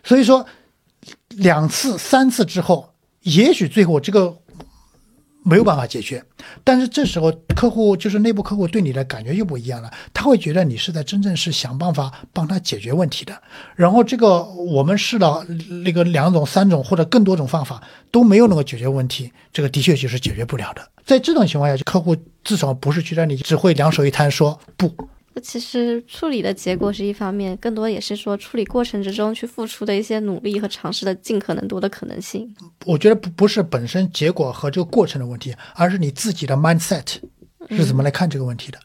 [0.02, 0.46] 所以说
[1.28, 4.36] 两次三次之后，也许最后这个。
[5.44, 6.22] 没有办法解决，
[6.62, 13.36] 但是这时候客户就是内部客户对你的感觉又不一样了，他会觉得你是在真正是想办法帮他解决问题的。
[13.74, 15.44] 然后这个我们试了
[15.84, 20.88] 那个两种、三种或者更多种方法都没有能够解决问题，这个的确就是解决不了的。
[21.04, 24.88] 在这种情况下，客户至少不是觉得你只会两手一摊说不。
[25.40, 32.54] 其实处理的结果是一方面，更多也是说处理过程之中去付出的一些努力和尝试的尽可能多的可能性。
[32.84, 37.16] 我觉得不不是本身结果和这个过程的问题，而是你自己的 mindset
[37.70, 38.78] 是怎么来看这个问题的。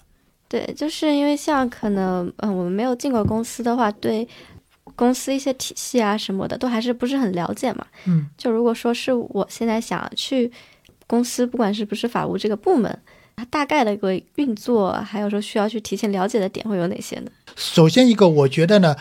[0.47, 4.25] 对，就是因为像可能嗯，我们没有进过公司的话，对
[4.95, 7.85] 公司一些体系啊什么的都还是不是很了解嘛。
[8.05, 10.49] 嗯，就如果说是我现在想去
[11.05, 12.97] 公司，不管是不是法务这个部门。
[13.38, 17.29] 它大概的一个运作，还有说需要去提前了解的点会有哪些呢？
[17.55, 18.95] 首先一个，我觉得呢，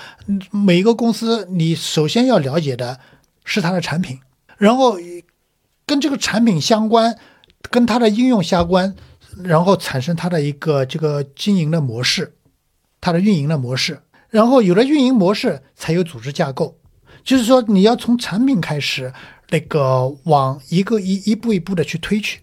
[0.50, 3.00] 每一个公司你首先要了解的
[3.46, 4.20] 是它的产品，
[4.58, 4.98] 然后
[5.86, 7.16] 跟这个产品相关，
[7.70, 8.94] 跟它的应用相关，
[9.42, 12.34] 然后产生它的一个这个经营的模式，
[13.00, 16.76] 它的运营的模式，然后有了运营模式，才有组织架构。
[17.24, 19.14] 就是说，你要从产品开始，
[19.48, 22.40] 那个往一个一一步一步的去推去。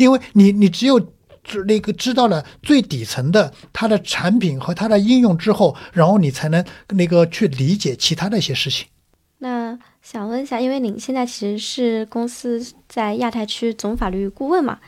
[0.00, 0.98] 因为你，你只有
[1.66, 8.86] 那个知道了最底层的它的产品和它的应用之后，然后你才能那个去理解其他的一些事情。
[9.38, 14.78] 那想问一下，因为您现在其实是公司在亚太区总法律顾问嘛，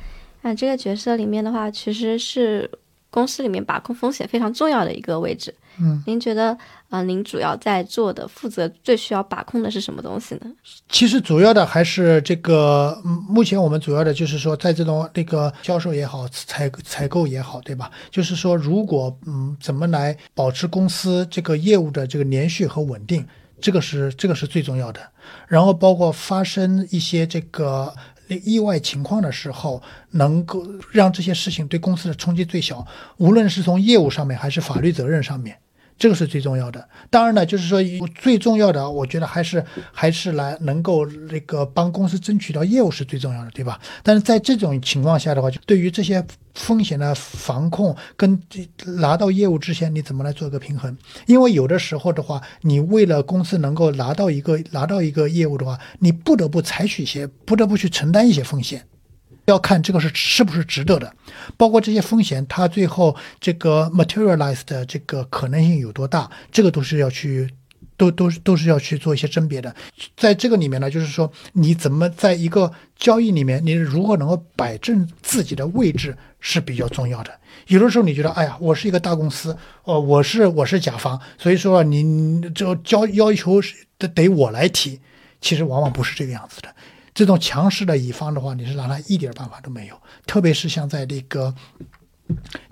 [0.40, 2.70] 那这个角色里面的话，其实是
[3.12, 5.54] 公司里面把控风险非常重要的一个位置。
[5.78, 6.56] 嗯，您觉得
[6.90, 10.52] 呃，您主要在做的、负责最需要把控的是什么东西呢？
[10.88, 17.90] 其实主要的还是这个，嗯目前我们主要的就是说，在这种那个销售也好，采采购也好，对吧？
[18.10, 23.26] 就是说，如果嗯，怎么来保持公司这个业务的这个连续和稳定，
[23.60, 25.00] 这个是这个是最重要的。
[25.48, 27.94] 然后包括发生一些这个
[28.38, 35.58] 意外情况的时候，能够让这些事情对公司的冲击最小，无论是从业务上面还是法律责任上面。
[35.98, 36.88] 这个是最重要的。
[37.10, 37.80] 当然呢，就是说
[38.14, 43.80] 最重要的，我觉得还是还是来能够那个帮公司争取到业务是最重要的，对吧？
[44.02, 46.24] 但是在这种情况下的话，就对于这些
[46.54, 48.40] 风险的防控跟
[48.98, 50.96] 拿到业务之前，你怎么来做一个平衡？
[51.26, 58.84] 因为有的时候的话，你为了公司能够拿到一个拿到一个业务的话，你不得不采取一些，不得不去承担一些风险。
[59.46, 61.14] 要看这个是是不是值得的，
[61.56, 67.50] 包括这些风险，它最后这个 materialized 的这个可能性有多大，这个都是要去，
[67.96, 69.74] 都都都是要去做一些甄别的。
[70.16, 77.32] 在这个里面呢，就是说你怎么在一个交易里面，你如何能够摆正自己的位置是比较重要的。
[77.66, 85.00] 有的时候你觉得，哎呀，我是一个大公司，哦，我是我是甲方，所以说你你这交要求是得得我来提，
[85.40, 86.74] 其实往往不是这个样子的。
[87.14, 89.96] 这种强势的乙方的话，你是拿他一点办法都没有。
[90.26, 91.54] 特别是像在这个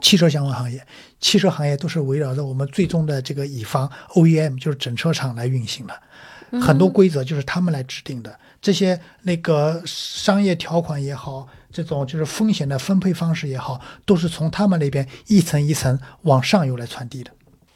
[0.01, 0.85] 汽车相关行业，
[1.21, 8.39] 汽车行业都是围绕着我们最终的这个乙方 OEM，就是整车厂来运行的，很多规则就是他们来制定的。
[8.63, 17.31] 这些那个商业条款也好，这种就是风险的分配方式也好，都是从他们那边一层一层往上游来传递的。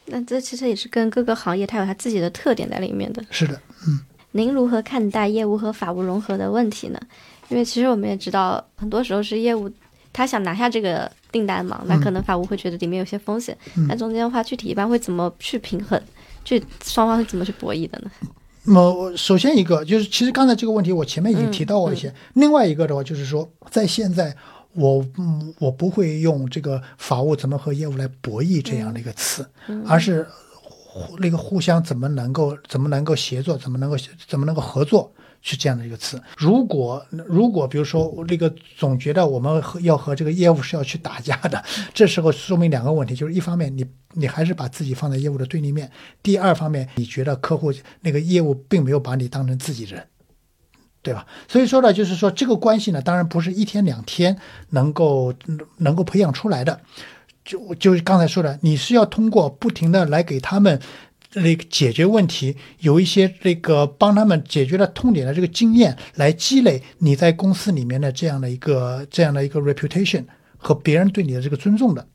[0.07, 3.23] 那这其实也是跟各个行业它有它自己的特点在里面的。
[3.29, 3.99] 是的，嗯。
[4.35, 6.99] 您如何看待业务和法务融合的问题呢？
[7.47, 9.71] 因为其实我们也知道，很多时候是业务
[10.11, 13.57] 他想拿下这个订单嘛，那可能法务会觉得里面有些风险。
[13.87, 15.97] 那中间的话，具体一般会怎么去平衡？
[16.43, 18.11] 去双方是怎么去博弈的呢？
[18.65, 22.13] 那么首先一个就是，其实刚才这个问题我前面已经提到过一些。
[22.33, 24.35] 另外一个的话，就是说，在现在
[24.73, 29.47] 我嗯我不会用这个法务怎么和业务来博弈这样的一个词，
[29.87, 30.27] 而是。
[31.19, 36.21] 那个互相怎么能够怎么能够协作，怎么能够怎么能够合作，是这样的一个词。
[36.37, 45.91] 如果如果比如说那个总觉得我们要和这个业务是要去打架的，这时候说明两个问题，就是一方面你你还是把自己放在业务的对立面，
[46.23, 50.07] 第二方面你觉得客户那个业务并没有把你当成自己人，
[51.01, 51.27] 对吧？
[51.47, 54.37] 所以说呢，就是说这个关系呢，当然不是一天两天
[54.69, 55.33] 能够
[55.77, 56.79] 能够培养出来的。
[57.45, 60.81] 就就是刚才说的，你是要通过不停的来给他们
[61.35, 70.25] 那个解决问题，有一些这个帮他们解决了痛点的这个经验，来积累你在公司里面的这样的一个这样的一个 reputation
[70.57, 72.05] 和别人对你的这个尊重的。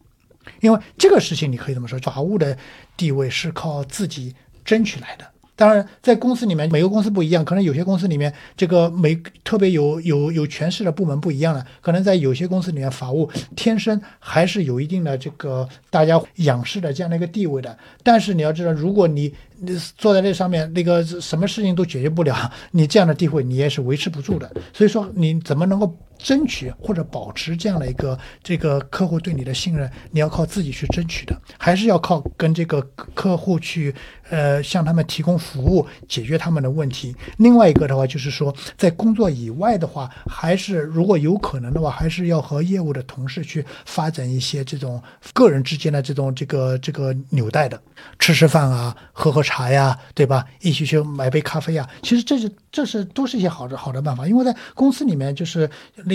[0.60, 2.56] 因为这个事情你可以这么说，法务的
[2.96, 5.24] 地位是靠自己争取来的。
[5.60, 17.76] 当然，在公司里面，每个公司不一样，可能有些公司里面这个没特别有有有权势的部门不一样了，可能在有些公司里面，法务天生还是有一定的这个大家仰视的这样的一个地位的。
[18.02, 24.50] 但是你要知道，如果你你坐在那上面，那个什么事情都解决不了，你这样的地位你也是维持不住的。
[24.72, 29.90] 所以说，你怎么能够争取或者保持这样的一个这个客户对你的信任？
[30.10, 32.80] 你要靠自己去争取的，还是要靠跟这个
[33.14, 33.94] 客户去
[34.30, 37.14] 呃向他们提供服务，解决他们的问题。
[37.36, 45.02] 另外一个的话，就是说在工作以外的话，还是如果有可能的话，还是要和业务的同事去发展一些这种
[45.34, 47.78] 个人之间的这种这个这个纽带的，
[48.18, 49.42] 吃吃饭啊，喝喝。
[49.50, 50.46] 茶呀，对吧？
[50.60, 51.88] 一起去买杯咖啡呀。
[52.02, 55.68] 其实这是这是都是一些好的好的办法，因为在公司里面，就是
[56.04, 56.14] 那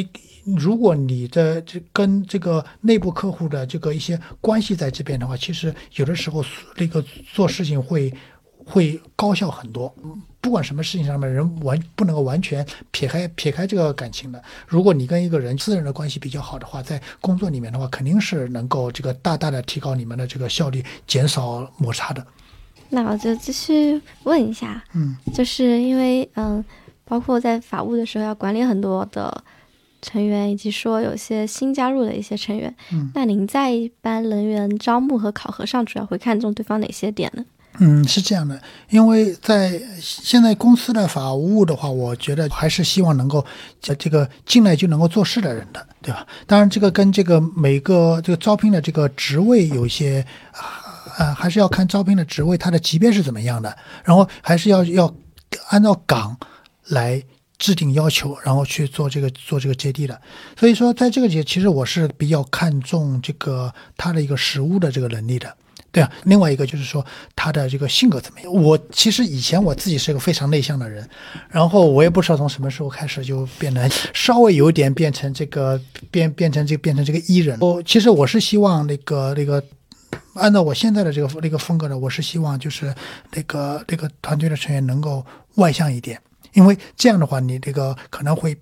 [0.58, 6.44] 如果你的这跟这个内部客户的这个一些关系在这边的话，其实有的时候
[6.78, 8.14] 那个做事情会
[8.64, 9.94] 会高效很多。
[10.40, 14.40] 不管什么事情上面，人完不能够完全撇开撇开这个感情的。
[14.68, 22.26] 如果你跟一个人私人的关系比较好的话，在工作里面的话，肯定是能够这个大大的提高你们的这个效率，减少摩擦的。
[22.90, 26.64] 那我就继续问一下，嗯，就是因为嗯，
[27.04, 29.44] 包括在法务的时候要管理很多的
[30.02, 37.44] 成员，以及说有些新加入的一些成员，嗯，那您在一般人员招募和考核上主要会看重对方哪些点呢？
[37.80, 43.46] 嗯，是这样的，因为在现在公司的法务的话，我觉得还是希望能够
[43.82, 46.26] 这个进来就能够做事的人的，对吧？
[46.48, 50.26] 当然，这个跟这个每个这个招聘的这个职位有一些。
[50.54, 50.85] 啊，
[51.34, 55.16] 还是要看招聘的职位，它的级别是怎么样的，然后还是要要
[55.70, 56.38] 按照岗
[56.88, 57.24] 来
[57.58, 60.20] 制定要求，然后去做这个做这个接地的。
[60.60, 65.56] 所以说，在这个节，其实我是比较看重这个他的一个实务的这个能力的。
[65.92, 67.06] 对啊，另外一个就是说
[67.38, 68.54] 他的这个性格怎么样。
[68.54, 71.08] 我其实以前我自己是个非常内向的人，
[71.50, 75.80] 然后我也不知道从什么时候开始就变得稍微有点变成这个
[76.12, 77.58] 变变成这变成这个 E 人。
[77.62, 79.64] 我其实我是希望那个那个
[80.34, 82.94] 按照我现在的这个那个风格呢，我是希望就是
[83.34, 86.20] 那个那个团队的成员能够外向一点，
[86.54, 88.58] 因为这样的话你这个可能会。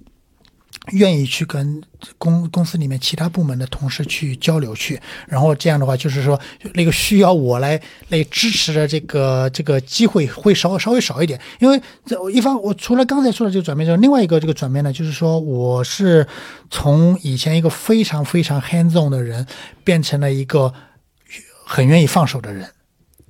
[0.92, 1.82] 愿意去跟
[2.18, 5.00] 公公司里面其他部门的同事去交流去，
[5.30, 6.38] 然后这样的话，就是说
[6.74, 7.80] 那个需要我来
[8.10, 11.40] 来支持的这个这个机会会稍稍微少一点。
[11.60, 16.28] 因为这一方，我除了刚才说的这个转变之外，另外一个这个转变呢，就是说我是
[16.70, 19.48] 从以前一个非常非常 hands on 的人，
[19.86, 20.74] 变成了一个
[21.66, 22.70] 很愿意放手的人。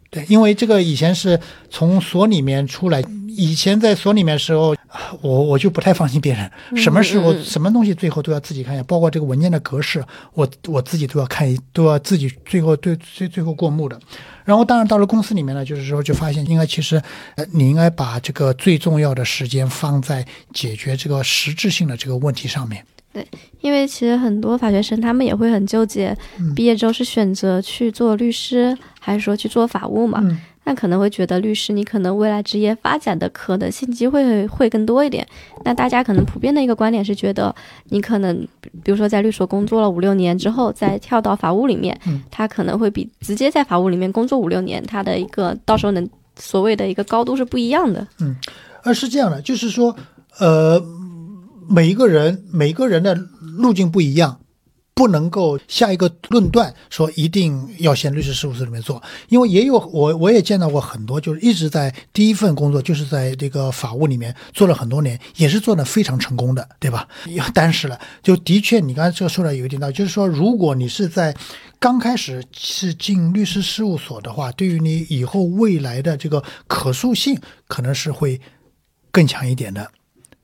[0.10, 1.40] 对，因为这个以前是
[1.72, 4.76] 从所里面出来，以前在所里面的时候，
[5.22, 10.06] 我我就不太放心别人，什么事我什么东西最后都要自己看一下，包括这个文件的格式，
[10.36, 14.00] 我我自己都要看一，都要自己最后对最最后过目的。
[14.46, 17.02] 然后当然到了公司里面呢，就是说就发现应该其实
[17.36, 20.24] 呃你应该把这个最重要的时间放在
[20.54, 22.86] 解决这个实质性的这个问题上面。
[23.14, 23.26] 对，
[23.62, 26.18] 因为其实很多法学生他们也会很纠结，
[26.56, 30.22] 毕业之后是选择去做律师，还是说去做法务嘛？
[30.66, 35.28] 那可能会觉得律师你可能未来职业发展的可能性机会会更多一点。
[35.66, 37.54] 那大家可能普遍的一个观点是觉得，
[37.90, 38.48] 你可能
[38.82, 41.96] 比如说在律所工作了五六年之后，再跳到法务里面，
[42.32, 46.10] 他可能会比直接在法务里面工作五六年，他的一个到时候能
[46.40, 48.08] 所谓的一个高度是不一样的。
[48.22, 48.36] 嗯，
[48.84, 49.96] 而是这样的，就是说，
[50.40, 50.82] 呃。
[51.74, 54.40] 每一个人，每个人的路径不一样，
[54.94, 67.08] 不能够下一个论断说一定要先律师事务所里面做，因为也有我我也见到过很多，就是一直在第一份工作就是在这个法务里面做了很多年，也是做的非常成功的，对吧？
[67.56, 71.36] 但是了，就的确你刚才这个说的有一点道，就是说如果你是在
[71.80, 77.36] 刚开始是进律师事务所的话，对于你以后未来的这个可塑性
[77.68, 78.40] 可能是会
[79.12, 79.90] 更强一点的。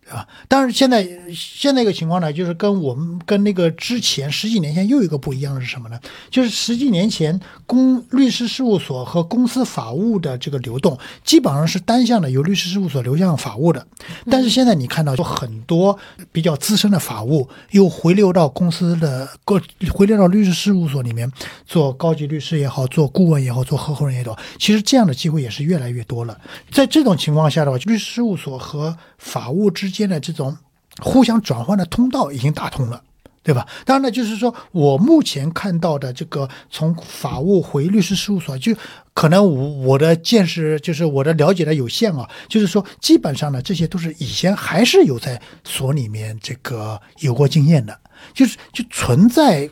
[0.10, 6.00] 啊，但是现在现在一个情况呢，就是跟我们跟那个之前十几年前又有一个不一样的是什么呢？
[6.32, 13.86] 就是十几年前公律师事务所和公司法务的这个流动基本上是单向的，由律师事务所流向法务的。
[14.32, 15.96] 但是现在你看到有很多
[16.32, 21.32] 比较资深的法务又回流到公司的各回流到律师事务所里面
[21.68, 26.36] 做高级律师也好，做顾问也好，做合伙人也好，其实这样的机会也是越来越多了。
[26.72, 29.99] 在这种情况下的话，律师事务所和法务之间。
[30.00, 30.56] 间的这种
[31.02, 33.04] 互相转换的通道已经打通了，
[33.44, 33.68] 对吧？
[33.86, 38.74] 当然呢，就是说我目前看到的这个从法务回律师事务所，就
[39.14, 42.30] 可能我我的见识就是我的了解的有限啊。
[42.48, 48.00] 就是说，基本上呢，这些都是以前还是有在所里面这个有过经验的，
[48.34, 49.70] 就是就存在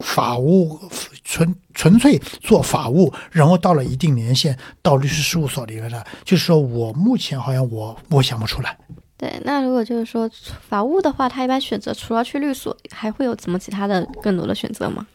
[0.00, 0.78] 法务
[1.24, 8.78] 纯纯粹做法务，然后到了一定年限到律师事务所里面的，就是说我目前好像我我想不出来。
[9.18, 10.30] 对，那如果就是说
[10.68, 15.06] 法务的话，他一般选择除了去律所，还会有怎么其他的更多的选择吗？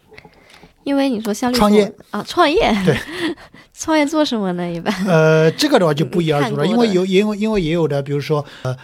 [0.83, 2.97] 因为你说像创业啊，创业对，
[3.71, 4.67] 创业做什么呢？
[4.67, 8.75] 一般呃，这个的话就不一而足了，因为有因为因为也有的，比如说呃，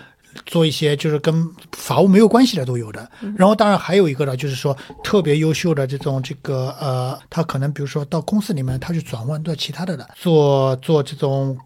[0.46, 3.10] 做一些就是跟法务没有关系的都有的。
[3.36, 11.58] 然后当然还有一个呢，就是说特别优秀的这种这个呃，他可能比如说到公司里面，他去转换做其他的了，做做这种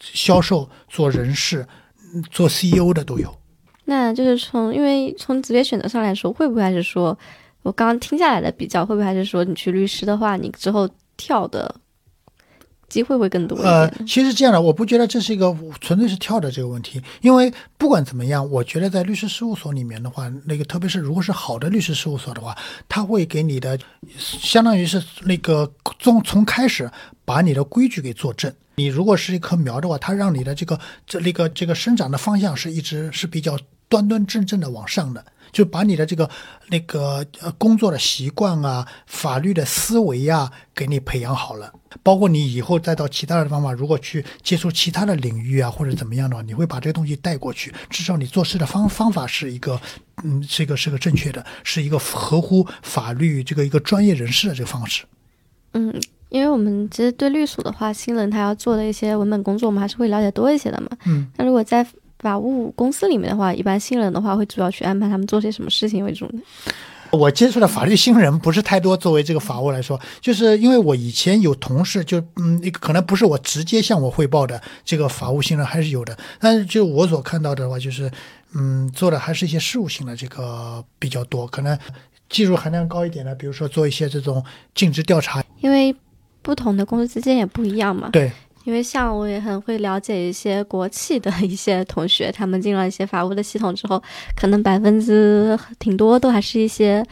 [0.00, 1.66] 销售，做人事。
[2.30, 3.36] 做 CEO 的都有，
[3.84, 7.16] 那就是从因为从职业选择上来说，会不会还是说，
[7.62, 11.74] 我刚刚听下来的比较，会不会还是说，你去律师的话，你之后跳的
[12.88, 13.56] 机会会更多？
[13.58, 22.56] 呃，其实这样的，我不觉得这是一个纯粹是跳的这个问题，因为不管怎么样，我觉得在律师事务所里面的话，那个特别是如果是好的律师事务所的话，
[22.88, 23.78] 他会给你的
[24.16, 26.90] 相当于是那个从从开始
[27.24, 28.52] 把你的规矩给做正。
[28.76, 33.58] 你如果是一棵苗的话，它让你的这个这那个这个生长的方向是一直是比较
[33.88, 36.28] 端端正正的往上的，就把你的这个
[36.68, 41.72] 那个呃工作的习惯啊、法律的思维啊给你培养好了。
[42.02, 47.72] 包括你以后再到其他的方法，如果去接触其他的领域啊或者怎么样的话，你会把这个东西带过去。
[47.88, 49.80] 至少你做事的方方法是一个
[50.22, 55.04] 嗯，是一个是个正确的，是一个合乎法律这个一个专业人士的这个方式。
[55.72, 55.98] 嗯。
[56.28, 60.88] 因为我们其实对律所的话，新人他要做的一些文本工作，我们还是会了解多一些的嘛。
[61.06, 61.26] 嗯。
[61.36, 61.86] 那如果在
[62.18, 66.40] 法务公司里面的话，一般新人的话会主要去安排他们做些什么事情为主呢？
[67.12, 68.96] 我接触的法律新人不是太多。
[68.96, 76.18] 作为这个法务来说，就是因为我以前有同事，就嗯，可能不是我直接向我汇报的这个法务新人还是有的。
[76.40, 78.10] 但是就我所看到的话，就是
[78.54, 81.78] 嗯，做的还是一些事务性的这个比较多，可能
[82.28, 84.44] 技术含量高一点的，比如说做一些这种
[84.74, 85.94] 尽职调查，因为。
[86.46, 88.08] 不同的公司之间也不一样嘛。
[88.12, 88.30] 对，
[88.62, 94.00] 因为像我也很会了解一些国企的一些同学，他们进了一些法务的系统之后，
[94.36, 97.04] 可能百分之挺多都还是一些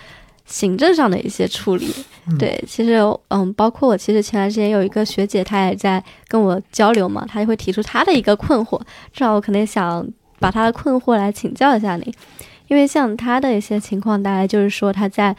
[0.45, 1.93] 行政上的一些处理。
[2.39, 8.81] 对，其实嗯，包括我其实前段时间有一个学姐，她也在跟我交流嘛，她就会提出她的一个困惑，
[9.13, 10.07] 正好我可能想
[10.39, 12.15] 把她的困惑来请教一下你，
[12.69, 15.35] 因为像她的一些情况，大概就是说她在。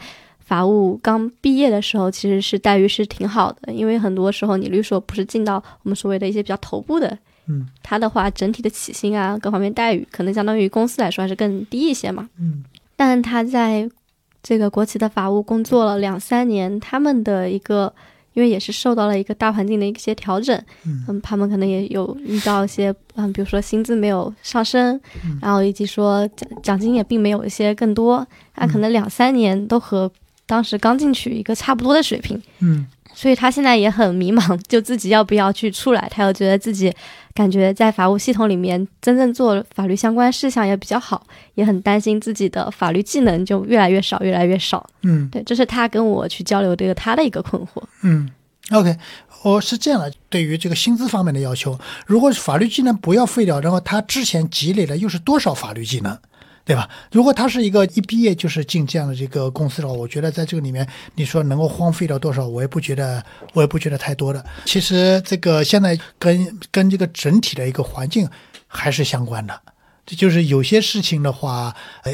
[0.46, 7.18] 法务刚毕业的时候，其实是待遇是挺好的，因为很多时候你律所不是进到我们所谓的一些比较头部的，
[7.48, 12.62] 嗯，他的话整体的起薪啊，各方面待遇可能相当于公司来说还是更低一些嘛，嗯，
[12.94, 13.90] 但他在
[14.40, 17.92] 这个国企的法务工作了两三年，他们的一个
[18.34, 25.00] 因为也是受到了一个大环境的一些调整，嗯，他们可能也有遇到一些，嗯，比如说薪资没有上升，
[25.42, 28.24] 然后以及说奖奖金也并没有一些更多，
[28.54, 30.08] 那可能两三年都和
[30.46, 36.08] 当时刚进去一个差不多的水平，嗯，所以他现在也很迷茫，就自己要不要去出来。
[36.10, 36.94] 他又觉得自己
[37.34, 44.88] 感觉在法务系统里面真正做法律相关事项也比较好，也很担心自己的法律技能就越来越少，越来越少。
[45.02, 47.82] 嗯，对，这是他跟我去交流这个他的一个困惑。
[48.02, 48.30] 嗯
[48.70, 48.96] ，OK，
[49.42, 56.16] 哦是这样的，对于这个薪资方面的要求，如果法律技能不要废掉，然后他之前积累的又是多少法律技能？
[56.66, 56.90] 对吧？
[57.12, 63.24] 如果他是一个一毕业就是进这样的这个公司的话，我觉得在这个里面，你说能够荒废掉多少，我也不觉得，
[63.54, 64.44] 我也不觉得太多的。
[64.64, 68.28] 其实这个现在跟跟这个整体的一个环境
[68.66, 69.58] 还是相关的。
[70.04, 71.72] 这就是有些事情的话，
[72.02, 72.12] 呃，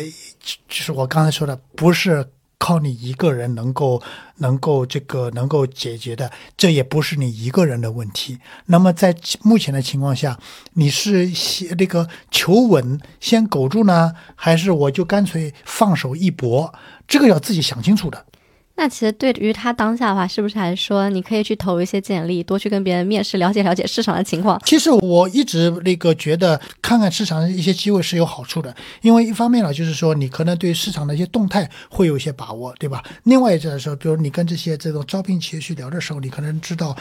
[0.69, 2.29] 就是我刚才说的，不是。
[2.63, 4.01] 靠你一个人能够
[4.37, 8.39] 能够这个能够解决的，这也不是你一个人的问题。
[8.67, 9.13] 那么在
[9.43, 10.39] 目前的情况下，
[10.75, 16.73] 你是先那个求稳先苟住呢，还是我就干脆放手一搏？
[17.09, 18.27] 这个要自己想清楚的。
[18.75, 24.61] 那其实对于他当下的话，是不是还说你可以去投一些简历，多去跟别人面试，了解了解市场的情况？
[24.65, 33.05] 其实我一直那个觉得看看市场的一些机会是有好处的，因为一方面呢，就是说你可能对市场的一些动态会有一些把握，对吧？
[33.25, 36.97] 另外一个来说，比如你跟这些这种招聘企业去聊的时候，你可能知道。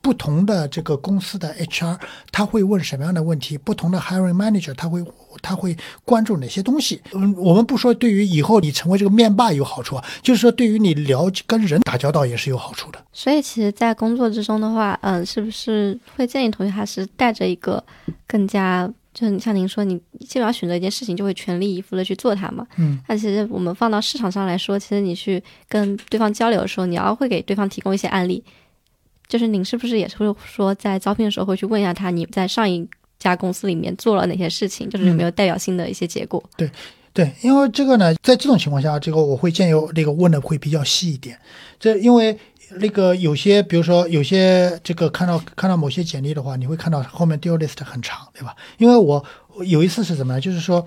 [0.00, 1.98] 不同的这个公司的 HR
[2.30, 3.58] 他会问什么样的问题？
[3.58, 5.04] 不同的 hiring manager 他会
[5.42, 7.00] 他会关注哪些东西？
[7.12, 13.04] 嗯，我们不说对于以后你成为这个面霸有好处啊，就是说对于你了解跟人打交道也是有好处的。
[13.12, 17.82] 所以其实，在工作之中的话，嗯，是不是会建议同学还是带着一个
[18.26, 22.66] 更加，就是像您说，你基本上选择一件事情就会全力以赴的去做它嘛？
[22.76, 28.42] 嗯，那其实我们放到市场上来说，其实你去跟对方交流的时候，你要会给对方提供一些案例。
[29.28, 32.88] 就是您是不是也是会说，在招聘的时候会去问一下他，你在上一
[33.18, 36.42] 家公司里面做了哪些事情，就是有没有代表性的一些结果？
[36.56, 36.70] 对，
[37.12, 41.38] 对，因为这个呢，在这种情况下，这个我会建议那个问的会比较细一点。
[41.78, 42.38] 这因为
[42.78, 48.56] 那个有些，比如说有些这个看到看到某些简历的话，你会看到后面 deal list 很长，对吧？
[48.78, 49.22] 因为我
[49.66, 50.40] 有一次是怎么呢？
[50.40, 50.86] 就是说，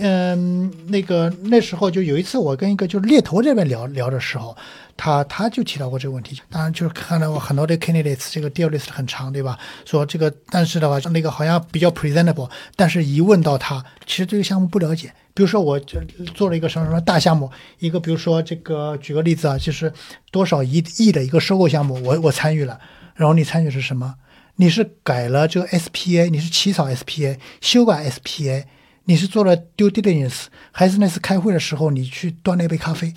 [0.00, 4.56] 嗯，那个那时候就有一次我跟一个就是猎头这边聊聊的时候。
[4.96, 9.58] 他他就提到过这个问题，当然就是看到过很多的 candidates 这个 deal list 很长，对吧？
[9.84, 15.12] 说这个，但是的话，那个好像比较 presentable，但是一问到他，其实这个项目不了解。
[15.34, 16.00] 比如说，我就
[16.34, 19.92] 做了一个什么什么大项目，一个比如说这个，举个例子啊，就是
[20.30, 22.80] 多少亿亿的一个收购项目，我我参与了。
[23.14, 24.14] 然后你参与是什么？
[24.56, 28.64] 你是改了这个 SPA，你是起草 SPA，修改 SPA，
[29.04, 33.12] 你是做了 due diligence，还是那次开会的时候你去端了一杯咖啡？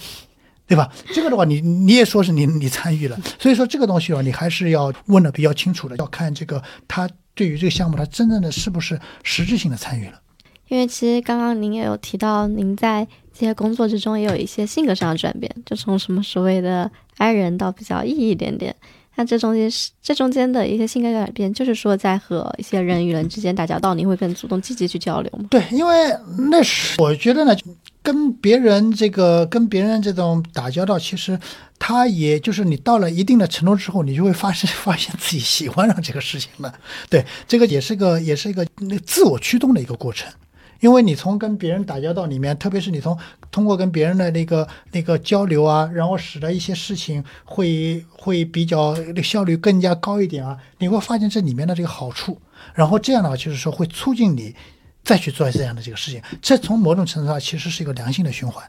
[0.70, 0.90] 对吧？
[1.12, 10.22] 这个的话，你你也说是你你参与了，所以说这个东西啊，你还是要问的比较清楚的，要看这个他对于这个项目，他真正的是不是实质性的参与了。
[10.68, 18.76] 因为其实刚刚您也有提到，您在这些工作之中也有一些性格上的转变，就从什么所谓的爱人到比较 E 一点点。
[19.20, 25.46] 那这中间是这中间的一些性格改变，就是说在和一些人与人之间打交道，你会更主动积极去交流吗？
[25.50, 26.18] 对，因为
[26.50, 27.54] 那是我觉得呢，
[28.02, 31.38] 跟别人这个跟别人这种打交道，其实
[31.78, 36.74] 他也就是你到了一定的程度之后，你就会发现 发现自己喜欢上这个事情了。
[37.10, 40.32] 对，这个也是个也是一个那自我驱动的一个过程。
[40.80, 43.18] 因为你从跟别人打交道里面，特别是你从
[43.51, 52.39] 通过跟别人的那个那个交流啊，然后使得一些事情会会比较效率更加高一点啊，你会发现这里面的这个好处，
[52.73, 54.56] 然后这样的话就是说会促进你
[55.03, 58.64] 再去做这样的这个事情，这从某种程度上其实是一个良性的循环，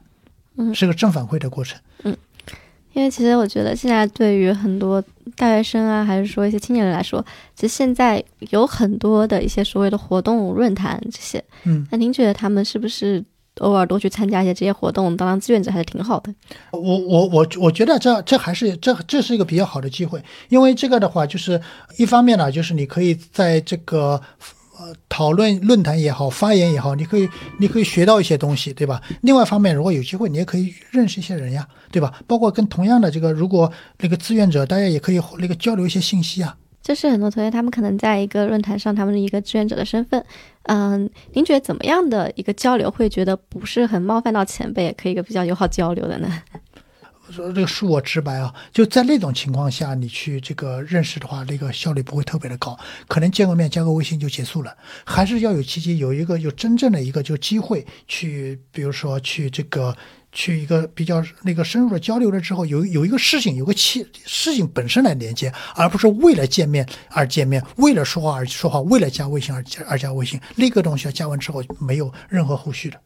[0.57, 2.17] 嗯，是个正反馈的过程，嗯。
[2.93, 5.03] 因为其实我觉得现在对于很多
[5.37, 13.25] 大学生啊，还是说一些青年人来说，其实现在有很多的一些所谓的活动论坛这些，嗯，那您觉得他们是不是
[13.59, 16.35] 偶尔多去参加一些这些活动，当当志愿者还是挺好的。
[16.73, 21.61] 我我我我觉得这这还是这这是一个比较好的机会，因为这个的话，就是
[21.97, 24.21] 一方面呢，就是你可以在这个
[24.81, 27.29] 呃讨论论坛也好，发言也好，你可以
[27.59, 29.03] 你可以学到一些东西，对吧？
[29.21, 32.15] 另外方面，如果有机会，你也可以认识一些人呀，对吧？
[32.27, 36.57] 包括跟同样的这个，如果那个志愿者，大家也可以那个交流一些信息啊。
[36.83, 40.25] 就是很多同学他们可能在一个论坛上，他们的一个志愿者的身份，
[40.63, 46.43] 嗯，您觉得怎么样的一个交流会觉得不是很冒犯到前辈，可以一个比较友好交流的呢？
[47.31, 52.79] 说这个恕我直白啊，就在那种情况下，你去这个认识的话，那个效率不会特别的高，
[53.09, 54.77] 可能见个面加个微信就结束了。
[55.05, 59.97] 还是要有契机，有一个有真正的一个就机会去，比如说去这个。
[60.33, 70.41] 去一个比较那个深入的交流了之后，有有一个事情，有个气事情本身来连接，而不是为了见面而见面，为了说话而说话，为了加微信而加而加微信。
[70.55, 73.01] 那个东西要加完之后没有任何后续的。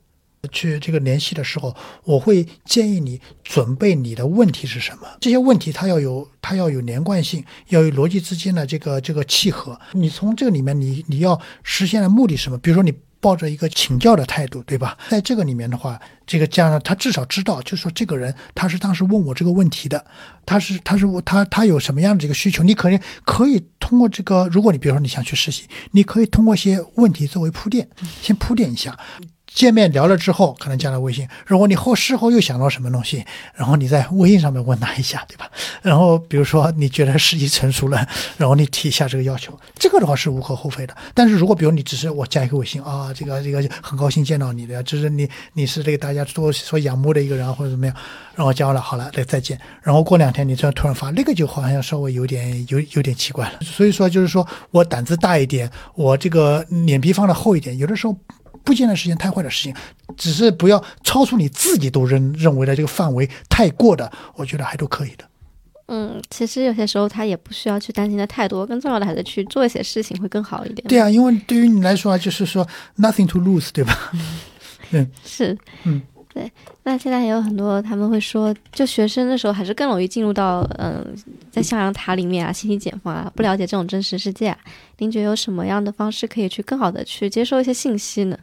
[0.49, 5.07] 去这个联系的时候，我会建议你准备你的问题是什么。
[5.21, 9.79] 这些问题它要有它要有连贯性，要有逻辑之间的这个这个契合。
[9.93, 12.59] 你从这个里面，你你要实现的目的是什么？
[12.59, 12.93] 比如说你。
[13.25, 14.99] 抱着一个请教的态度，对吧？
[15.09, 20.05] 在这个里面的话，这个家长他至少知道，就是说这个人他是当时问我这个问题的，
[20.45, 22.63] 他是他是他他有什么样的这个需求？
[22.63, 27.89] 你可以可以通过这个，如果你比如说你想去实习，你可以通过一些问题作为铺垫，
[28.21, 28.95] 先铺垫一下。
[29.55, 31.27] 见面聊了之后，可能加了微信。
[31.47, 33.25] 如果你后事后又想到什么东西，
[33.55, 35.49] 然后你在微信上面问他一下，对吧？
[35.81, 38.05] 然后比如说你觉得时机成熟了，
[38.37, 40.97] 然后你提一下这个要求，这个的话是无可厚非的。
[41.15, 47.95] 但是如果比如你只是我加一个微信啊，这个这个很高兴见到你的，就是你你是这个大家都所仰慕的一个人或者怎么样，
[48.35, 49.57] 然后加了，好了，那再见。
[49.83, 53.61] 然后过两天你突然突然发，那个就好像稍微有点有有点奇怪了。
[53.63, 58.17] 所以说就是说我胆子大一点，我这个脸皮放的厚一点，有的时候。
[58.65, 59.75] 不见得是件太坏的事情，
[60.17, 65.25] 只是不要超出你自己都认认为的这个范围太过的，我觉得还都可以的。
[65.87, 70.89] 嗯，其实有些时候他也不需要去担心的太多，更重要的还是去做一些事情会更好一点。
[70.89, 72.67] 对啊，因为对于你来说啊，就是说
[72.97, 74.13] nothing to lose，对吧？
[74.93, 76.01] 嗯，是，嗯。
[76.35, 76.51] 对，
[76.83, 81.15] 那现在也有很多他们会说，就学生的时候还是更容易进入到嗯，
[81.49, 84.55] 在象牙塔里面啊，信息茧房啊，不了解这种真实世界。
[84.99, 88.37] 您觉得有什么样的方式可以去更好的去接受一些信息呢？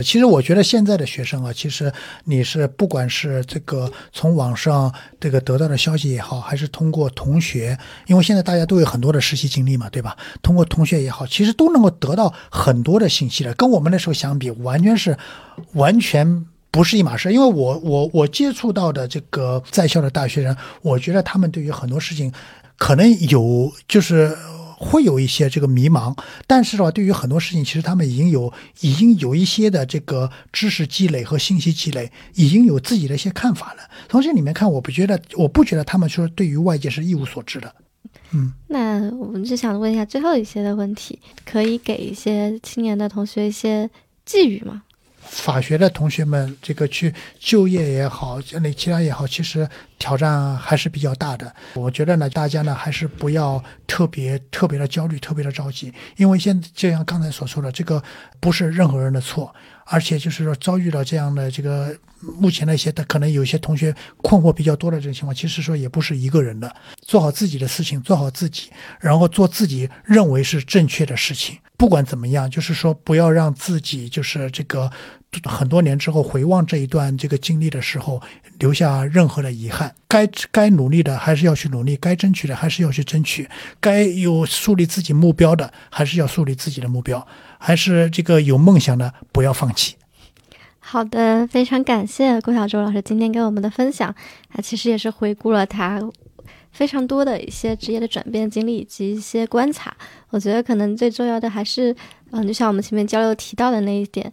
[0.00, 1.90] 其实我觉得现在的学生啊，其实
[2.24, 10.14] 你是不管是这个从网上这个得到的消息也好，还是通过同学，因为现在大家都有很多的实习经历嘛，对吧？
[10.42, 15.16] 通过同学也好，其实都能够得到很多的信息的，跟我们那时候相比，完全是
[15.72, 16.44] 完全。
[16.70, 22.32] 不是一码事，因为我我我接触到的这个在校的大学生，我觉得他们对于很多事情，
[22.78, 24.36] 可能有就是
[24.78, 26.16] 会有一些这个迷茫，
[26.46, 33.82] 但是的话，对于很多事情，其实他们已经有已经有一些的这个知识积累和信息积累，已经有自己的一些看法了。
[34.08, 37.74] 从这里面看，我不觉得，我不觉得他们说对于外界是一无所知的。
[38.32, 43.90] 嗯，那我们就想问一下最后一些的问题，可以给一些青年的同学一些
[44.24, 44.82] 寄语吗？
[45.20, 49.68] 法学的同学们，这个去就业也好，那其他也好，其实
[49.98, 51.54] 挑战还是比较大的。
[51.74, 58.02] 我觉得呢，大家呢还是不要特别特别的焦虑，特别的着急，因为现在就像刚才所说的，这个
[58.40, 59.54] 不是任何人的错，
[59.90, 66.72] 而且就是说遭遇到这样的这个目前的一些，可能有些同学困惑比较多的这种情况，其实说也不是一个人的，
[67.02, 71.58] 做好自己的事情，做好自己，然后做自己认为是正确的事情。
[71.76, 74.88] 不管怎么样，就是说不要让自己就是这个
[75.44, 78.22] 很多年之后回望这一段这个经历的时候
[78.58, 79.92] 留下任何的遗憾。
[80.06, 83.48] 该该努力的还是要去努力，该争取的还是要去争取，
[83.80, 87.26] 该有树立自己目标的还是要树立自己的目标，
[87.60, 89.94] 还是这个有梦想的不要放弃。
[90.78, 94.12] 好的，非常感谢郭小周老师今天给我们的分享，
[94.52, 96.00] 他其实也是回顾了他。
[96.72, 99.94] 非常多的一些职业的转变经历以及一些观察，
[100.30, 101.94] 我觉得可能最重要的还是，
[102.30, 104.32] 嗯，就像我们前面交流提到的那一点，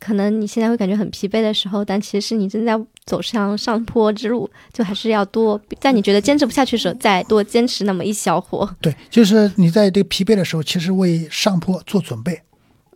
[0.00, 8.68] 可能你现在会感觉很疲惫的时候，但其实是你正在走上上坡之路，就还是要多在你觉得坚持不下去的时候，再多坚持那么一小会。
[8.80, 12.42] 对，就是你在这个疲惫的时候，其实为上坡做准备。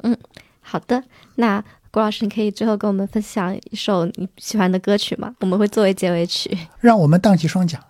[0.02, 0.16] 嗯，
[0.60, 1.02] 好的，
[1.36, 5.35] 那郭老师，你可以最后跟我们分享一首你喜欢的歌曲吗？
[5.40, 6.56] 我们会作为结尾曲。
[6.81, 7.82] 让我们荡起双桨。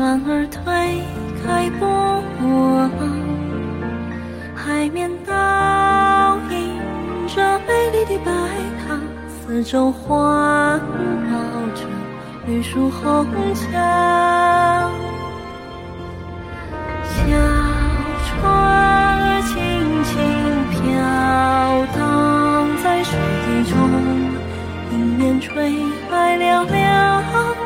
[0.00, 0.62] 船儿推
[1.44, 1.86] 开波
[2.40, 3.04] 浪，
[4.56, 8.32] 海面倒映着美丽的白
[8.80, 8.98] 塔，
[9.28, 10.80] 四周环
[11.28, 11.36] 绕
[11.74, 11.84] 着
[12.46, 14.90] 绿树红墙。
[17.04, 17.20] 小
[18.24, 19.52] 船儿轻
[20.02, 20.16] 轻
[20.70, 20.80] 飘
[21.94, 23.18] 荡在水
[23.68, 23.76] 中，
[24.92, 25.76] 迎面吹
[26.10, 27.22] 来了凉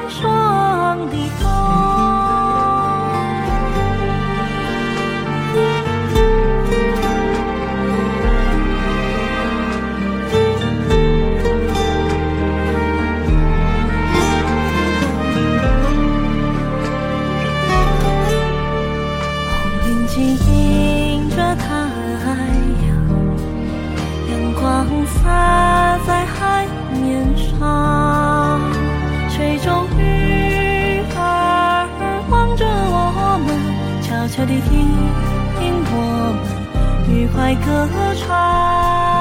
[0.09, 1.94] 爽的风。
[37.45, 39.14] 来歌唱。